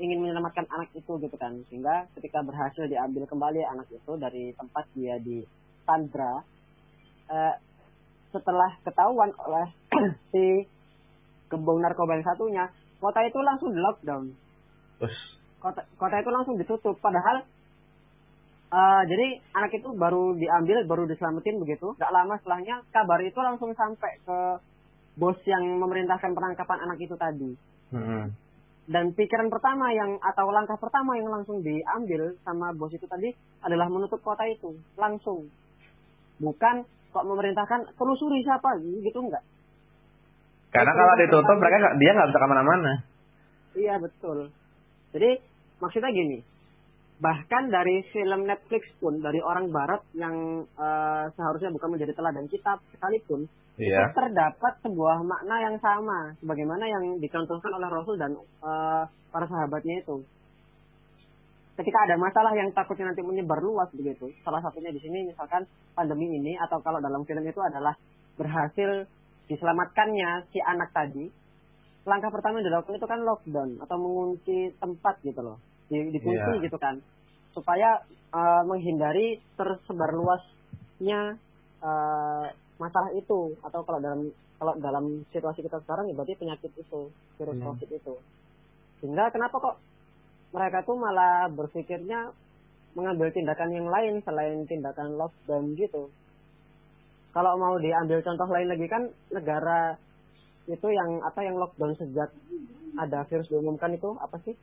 ingin 0.00 0.18
menyelamatkan 0.20 0.64
anak 0.72 0.90
itu 0.96 1.12
gitu 1.20 1.36
kan. 1.36 1.60
Sehingga 1.68 2.08
ketika 2.16 2.40
berhasil 2.40 2.88
diambil 2.88 3.28
kembali 3.28 3.60
anak 3.68 3.88
itu 3.92 4.12
dari 4.16 4.56
tempat 4.56 4.84
dia 4.96 5.20
di 5.20 5.44
Sandra, 5.84 6.40
uh, 7.28 7.54
setelah 8.32 8.80
ketahuan 8.80 9.30
oleh 9.44 9.68
si 10.32 10.64
gembong 11.52 11.84
narkoba 11.84 12.16
yang 12.16 12.26
satunya, 12.26 12.64
kota 12.96 13.20
itu 13.28 13.38
langsung 13.44 13.76
di 13.76 13.80
lockdown. 15.10 15.62
Kota, 15.64 15.80
kota 15.96 16.16
itu 16.20 16.30
langsung 16.32 16.54
ditutup. 16.60 16.96
Padahal 17.00 17.44
Uh, 18.74 19.06
jadi 19.06 19.38
anak 19.54 19.70
itu 19.70 19.86
baru 19.94 20.34
diambil, 20.34 20.82
baru 20.90 21.06
diselamatin 21.06 21.62
begitu. 21.62 21.94
Gak 21.94 22.10
lama 22.10 22.34
setelahnya 22.42 22.82
kabar 22.90 23.22
itu 23.22 23.38
langsung 23.38 23.70
sampai 23.70 24.18
ke 24.26 24.38
bos 25.14 25.38
yang 25.46 25.78
memerintahkan 25.78 26.34
penangkapan 26.34 26.82
anak 26.82 26.98
itu 26.98 27.14
tadi. 27.14 27.54
Hmm. 27.94 28.34
Dan 28.90 29.14
pikiran 29.14 29.46
pertama 29.46 29.94
yang 29.94 30.18
atau 30.18 30.50
langkah 30.50 30.74
pertama 30.74 31.14
yang 31.14 31.30
langsung 31.30 31.62
diambil 31.62 32.34
sama 32.42 32.74
bos 32.74 32.90
itu 32.90 33.06
tadi 33.06 33.30
adalah 33.62 33.86
menutup 33.86 34.18
kota 34.26 34.42
itu 34.50 34.74
langsung. 34.98 35.46
Bukan 36.42 36.82
kok 37.14 37.26
memerintahkan 37.30 37.94
telusuri 37.94 38.42
siapa 38.42 38.82
gitu 38.82 39.22
enggak. 39.22 39.46
Karena 40.74 40.90
kalau 40.98 41.14
ditutup 41.14 41.56
mereka 41.62 41.94
dia 42.02 42.10
nggak 42.10 42.28
bisa 42.34 42.42
ke 42.42 42.48
mana-mana. 42.50 42.92
Iya 43.78 43.94
betul. 44.02 44.50
Jadi 45.14 45.30
maksudnya 45.78 46.10
gini, 46.10 46.42
bahkan 47.22 47.70
dari 47.70 48.02
film 48.10 48.44
Netflix 48.44 48.90
pun 48.98 49.22
dari 49.22 49.38
orang 49.38 49.70
Barat 49.70 50.02
yang 50.18 50.66
uh, 50.74 51.24
seharusnya 51.38 51.70
bukan 51.70 51.94
menjadi 51.94 52.12
teladan 52.18 52.50
kitab 52.50 52.82
sekalipun 52.90 53.46
yeah. 53.78 54.10
itu 54.10 54.18
terdapat 54.18 54.72
sebuah 54.82 55.22
makna 55.22 55.56
yang 55.70 55.76
sama 55.78 56.34
sebagaimana 56.42 56.84
yang 56.84 57.04
dicontohkan 57.22 57.70
oleh 57.70 57.88
Rasul 57.90 58.18
dan 58.18 58.34
uh, 58.62 59.06
para 59.30 59.46
sahabatnya 59.46 60.02
itu. 60.02 60.26
Ketika 61.74 62.06
ada 62.06 62.14
masalah 62.14 62.54
yang 62.54 62.70
takutnya 62.70 63.10
nanti 63.10 63.22
menyebar 63.26 63.58
luas 63.58 63.90
begitu, 63.90 64.30
salah 64.46 64.62
satunya 64.62 64.94
di 64.94 65.02
sini 65.02 65.26
misalkan 65.26 65.66
pandemi 65.98 66.30
ini 66.30 66.54
atau 66.54 66.78
kalau 66.78 67.02
dalam 67.02 67.26
film 67.26 67.42
itu 67.42 67.58
adalah 67.58 67.98
berhasil 68.38 69.10
diselamatkannya 69.50 70.54
si 70.54 70.62
anak 70.62 70.94
tadi, 70.94 71.26
langkah 72.04 72.28
pertama 72.28 72.60
yang 72.60 72.68
dilakukan 72.68 73.00
itu 73.00 73.08
kan 73.08 73.20
lockdown 73.24 73.70
atau 73.80 73.96
mengunci 73.96 74.72
tempat 74.76 75.14
gitu 75.24 75.40
loh. 75.40 75.58
Di, 75.88 76.12
dikunci 76.12 76.52
yeah. 76.60 76.64
gitu 76.64 76.76
kan. 76.76 77.00
Supaya 77.56 78.04
uh, 78.32 78.62
menghindari 78.68 79.40
tersebar 79.56 80.12
luasnya 80.12 81.40
uh, 81.80 82.46
masalah 82.76 83.10
itu. 83.16 83.56
Atau 83.64 83.84
kalau 83.88 84.00
dalam 84.00 84.28
kalau 84.60 84.72
dalam 84.78 85.04
situasi 85.32 85.64
kita 85.64 85.80
sekarang 85.82 86.08
ya 86.08 86.14
berarti 86.14 86.36
penyakit 86.38 86.72
itu 86.76 87.08
virus 87.40 87.56
hmm. 87.56 87.66
covid 87.72 87.90
itu. 87.90 88.14
Sehingga 89.00 89.32
kenapa 89.32 89.56
kok 89.60 89.76
mereka 90.54 90.86
tuh 90.86 90.96
malah 91.00 91.50
berpikirnya 91.50 92.30
mengambil 92.94 93.34
tindakan 93.34 93.74
yang 93.74 93.88
lain 93.90 94.22
selain 94.22 94.62
tindakan 94.70 95.18
lockdown 95.18 95.74
gitu. 95.74 96.12
Kalau 97.34 97.58
mau 97.58 97.74
diambil 97.82 98.22
contoh 98.22 98.46
lain 98.46 98.70
lagi 98.70 98.86
kan 98.86 99.10
negara 99.34 99.98
itu 100.64 100.86
yang 100.88 101.20
apa 101.20 101.40
yang 101.44 101.60
lockdown 101.60 101.92
sejak 101.96 102.32
ada 102.96 103.26
virus 103.28 103.50
diumumkan 103.52 103.92
itu 103.92 104.16
apa 104.16 104.40
sih 104.46 104.56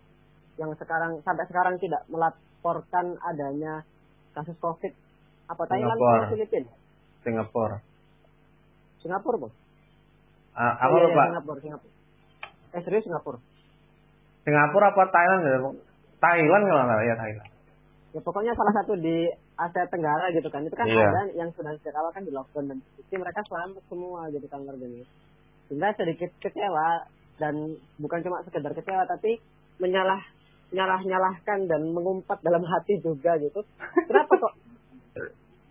yang 0.58 0.74
sekarang 0.76 1.22
sampai 1.22 1.46
sekarang 1.46 1.78
tidak 1.78 2.02
melaporkan 2.10 3.18
adanya 3.22 3.86
kasus 4.34 4.58
COVID 4.58 4.94
apa 5.52 5.64
Thailand 5.68 6.00
atau 6.00 6.32
Filipina? 6.32 6.72
Singapura. 7.22 7.78
Singapura, 9.04 9.38
Bos. 9.38 9.54
Ah, 10.56 10.74
Oh, 10.88 10.90
apa 10.90 10.96
iya, 10.96 11.04
lupa? 11.06 11.14
iya, 11.14 11.28
Singapura, 11.30 11.60
Singapura. 11.62 11.94
Eh 12.72 12.82
serius 12.88 13.04
Singapura. 13.06 13.40
Singapura 14.48 14.86
apa 14.96 15.04
Thailand 15.12 15.42
gitu? 15.46 15.70
Thailand 16.22 16.64
kalau 16.66 16.84
nggak 16.88 17.02
ya 17.06 17.16
Thailand. 17.18 17.50
Ya 18.12 18.20
pokoknya 18.20 18.52
salah 18.58 18.74
satu 18.76 18.94
di 19.00 19.28
Asia 19.56 19.88
Tenggara 19.88 20.28
gitu 20.36 20.48
kan. 20.52 20.66
Itu 20.68 20.76
kan 20.76 20.88
Iya. 20.88 21.08
ada 21.08 21.22
yang 21.36 21.50
sudah 21.56 21.72
sejak 21.80 21.96
awal 21.96 22.12
kan 22.12 22.28
di 22.28 22.32
lockdown 22.34 22.68
dan 22.68 22.78
mereka 23.12 23.40
selamat 23.48 23.84
semua 23.88 24.28
gitu 24.32 24.48
kan 24.52 24.60
warga 24.68 24.86
ini. 24.88 25.06
Sehingga 25.72 25.96
sedikit 25.96 26.36
kecewa 26.44 27.08
dan 27.40 27.80
bukan 27.96 28.20
cuma 28.28 28.44
sekedar 28.44 28.76
kecewa 28.76 29.08
tapi 29.08 29.40
menyalah 29.80 30.20
nyalah 30.76 31.00
nyalahkan 31.00 31.72
dan 31.72 31.96
mengumpat 31.96 32.44
dalam 32.44 32.60
hati 32.68 33.00
juga 33.00 33.40
gitu. 33.40 33.64
Kenapa 34.12 34.36
kok 34.36 34.56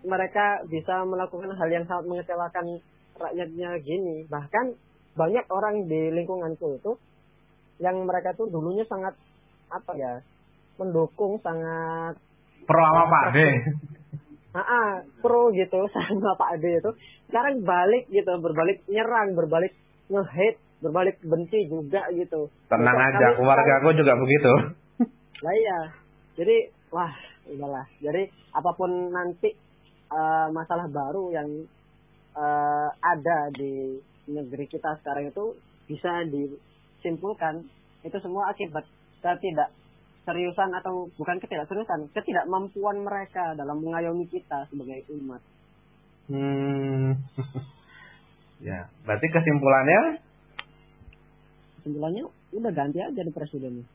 mereka 0.09 0.65
bisa 0.73 1.05
melakukan 1.05 1.53
hal 1.53 1.69
yang 1.69 1.85
sangat 1.85 2.09
mengecewakan 2.09 2.81
rakyatnya 3.21 3.77
gini? 3.85 4.25
Bahkan 4.25 4.73
banyak 5.21 5.45
orang 5.53 5.85
di 5.85 6.09
lingkunganku 6.17 6.81
itu 6.81 6.97
yang 7.77 8.01
mereka 8.09 8.33
tuh 8.33 8.49
dulunya 8.49 8.89
sangat 8.89 9.13
apa 9.69 9.93
ya 10.01 10.25
mendukung 10.81 11.37
sangat 11.45 12.17
Pro 12.65 12.81
sama 12.81 13.05
Pak 13.05 13.25
D. 13.37 13.39
ah 14.51 14.63
ah, 14.63 14.91
pro 15.23 15.55
gitu 15.55 15.87
sama 15.95 16.35
Pak 16.35 16.59
Ade 16.59 16.83
itu 16.83 16.91
sekarang 17.31 17.63
balik 17.63 18.11
gitu 18.11 18.31
berbalik 18.43 18.83
nyerang 18.91 19.39
berbalik 19.39 19.75
nge-hate 20.11 20.59
berbalik 20.83 21.17
benci 21.23 21.71
juga 21.71 22.05
gitu. 22.13 22.51
Tenang 22.67 22.99
aja, 22.99 23.37
keluarga 23.37 23.73
aku 23.81 23.95
juga 23.95 24.13
begitu. 24.19 24.53
lah 25.45 25.55
iya. 25.55 25.81
Jadi 26.37 26.57
wah 26.91 27.13
udahlah. 27.47 27.87
Jadi 28.03 28.27
apa 28.51 28.71
pun 28.75 28.91
nanti 29.13 29.55
eh, 30.11 30.47
masalah 30.51 30.91
baru 30.91 31.31
yang 31.31 31.49
eh, 32.35 32.89
ada 32.99 33.39
di 33.55 34.01
negeri 34.31 34.67
kita 34.67 34.99
sekarang 35.01 35.31
itu 35.31 35.55
bisa 35.87 36.23
disimpulkan 36.27 37.67
itu 38.07 38.17
semua 38.23 38.49
akibat 38.55 38.87
ketidak 39.21 39.75
seriusan 40.25 40.71
atau 40.77 41.11
bukan 41.17 41.41
ketidakseriusan 41.43 42.13
ketidakmampuan 42.15 43.03
mereka 43.03 43.53
dalam 43.57 43.83
mengayomi 43.83 44.29
kita 44.31 44.69
sebagai 44.71 45.05
umat. 45.19 45.43
Hmm. 46.31 47.19
ya, 48.61 48.89
berarti 49.09 49.27
kesimpulannya 49.29 50.01
kesimpulannya 51.81 52.25
udah 52.55 52.73
ganti 52.77 52.99
aja 53.01 53.21
di 53.21 53.33
presidennya 53.33 53.87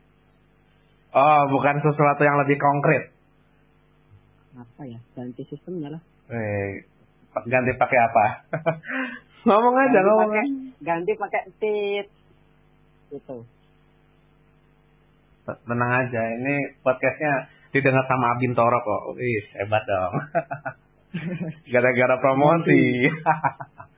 oh, 1.14 1.42
bukan 1.50 1.76
sesuatu 1.80 2.22
yang 2.26 2.36
lebih 2.42 2.58
konkret. 2.58 3.14
apa 4.56 4.82
ya 4.88 4.98
ganti 5.14 5.42
sistemnya 5.46 5.98
lah 5.98 6.02
Eh, 6.26 6.82
ganti 7.46 7.70
pakai 7.78 7.98
apa? 8.02 8.26
ngomong 9.46 9.74
aja, 9.78 9.94
ganti 9.94 10.08
ngomong 10.10 10.30
pakai 10.34 10.46
ganti 10.82 11.12
pakai 11.14 11.42
tit 11.62 12.06
gitu 13.14 13.46
Tenang 15.46 15.92
aja, 16.02 16.22
ini 16.42 16.74
podcastnya 16.82 17.46
didengar 17.70 18.02
sama 18.10 18.34
Abintoro 18.34 18.82
kok. 18.82 19.14
Wih, 19.14 19.46
hebat 19.54 19.86
dong. 19.86 20.14
Gara-gara 21.72 22.18
promosi. 22.18 23.06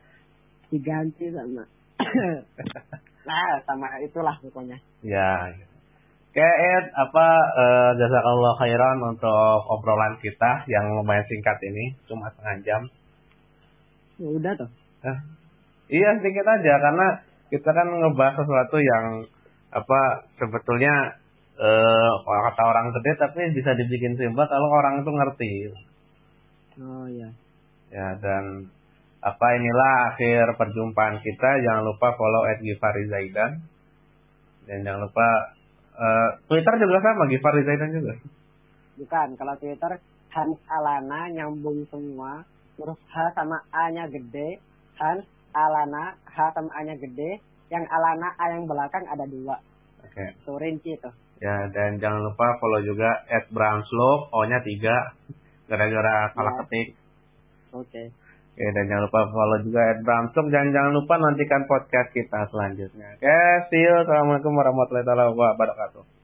diganti 0.70 1.32
sama 1.32 1.64
nah 3.28 3.60
sama 3.68 3.86
itulah 4.00 4.36
pokoknya 4.40 4.78
ya. 5.02 5.52
Oke, 6.28 6.44
Ed, 6.44 6.86
apa 6.94 7.26
eh, 7.58 7.90
jazakallah 7.98 8.54
khairan 8.62 9.00
untuk 9.02 9.58
obrolan 9.74 10.20
kita 10.22 10.62
yang 10.70 10.86
lumayan 10.94 11.24
singkat 11.26 11.56
ini, 11.66 11.98
cuma 12.06 12.30
setengah 12.30 12.56
jam. 12.62 12.82
ya 14.22 14.28
udah 14.36 14.52
tuh 14.54 14.70
Eh, 15.08 15.18
iya 15.98 16.14
sedikit 16.20 16.46
aja 16.46 16.74
karena 16.78 17.06
kita 17.50 17.70
kan 17.74 17.90
ngebahas 17.90 18.38
sesuatu 18.38 18.76
yang 18.78 19.26
apa 19.74 20.00
sebetulnya 20.38 21.16
eh 21.58 22.10
kalau 22.22 22.40
kata 22.52 22.62
orang 22.62 22.86
gede 22.94 23.12
tapi 23.18 23.40
bisa 23.58 23.74
dibikin 23.74 24.14
simpel 24.14 24.46
kalau 24.46 24.68
orang 24.70 25.02
itu 25.02 25.10
ngerti. 25.10 25.52
oh 26.86 27.06
ya 27.10 27.30
Ya 27.88 28.14
dan 28.20 28.68
apa 29.18 29.46
inilah 29.54 29.94
akhir 30.12 30.54
perjumpaan 30.54 31.18
kita. 31.18 31.50
Jangan 31.62 31.82
lupa 31.82 32.14
follow 32.14 32.46
at 32.46 32.58
Givari 32.60 33.04
Zaidan 33.06 33.52
dan 34.64 34.78
jangan 34.84 35.00
lupa 35.04 35.26
eh, 35.96 36.28
Twitter 36.46 36.74
juga 36.78 36.96
sama 37.00 37.24
Givari 37.26 37.62
Zaidan 37.64 37.90
juga. 37.92 38.14
bukan 38.94 39.28
kalau 39.34 39.54
Twitter 39.56 39.92
Hans 40.28 40.58
Alana 40.66 41.30
nyambung 41.30 41.86
semua 41.86 42.42
huruf 42.76 42.98
H 43.06 43.16
sama 43.32 43.62
A 43.70 43.88
nya 43.88 44.06
gede 44.06 44.58
Hans 44.94 45.22
Alana 45.50 46.18
H 46.26 46.36
sama 46.50 46.70
A 46.74 46.82
nya 46.82 46.94
gede 46.94 47.38
yang 47.70 47.86
Alana 47.86 48.34
A 48.34 48.44
yang 48.52 48.66
belakang 48.66 49.06
ada 49.06 49.22
dua 49.24 49.56
Oke. 50.02 50.34
tuh 50.42 50.58
rinci 50.58 50.98
tuh 50.98 51.14
Ya 51.38 51.70
dan 51.70 51.96
jangan 51.96 52.26
lupa 52.26 52.58
follow 52.58 52.82
juga 52.82 53.22
at 53.30 53.46
Brownslop 53.48 54.34
O-nya 54.34 54.58
tiga 54.60 55.14
gara-gara 55.66 56.34
salah 56.34 56.50
Ya. 56.50 56.60
ketik. 56.66 56.88
oke 57.72 58.02
Oke, 58.58 58.74
dan 58.74 58.90
jangan 58.90 59.06
lupa 59.06 59.30
follow 59.30 59.62
juga 59.62 59.94
at 59.94 60.02
Bramsuk 60.02 60.50
dan 60.50 60.74
jangan 60.74 60.90
lupa 60.90 61.14
nantikan 61.14 61.62
podcast 61.70 62.10
kita 62.10 62.50
selanjutnya. 62.50 63.14
Oke, 63.14 63.38
see 63.70 63.86
you. 63.86 64.02
Assalamualaikum 64.02 64.50
warahmatullahi 64.50 65.30
wabarakatuh. 65.30 66.17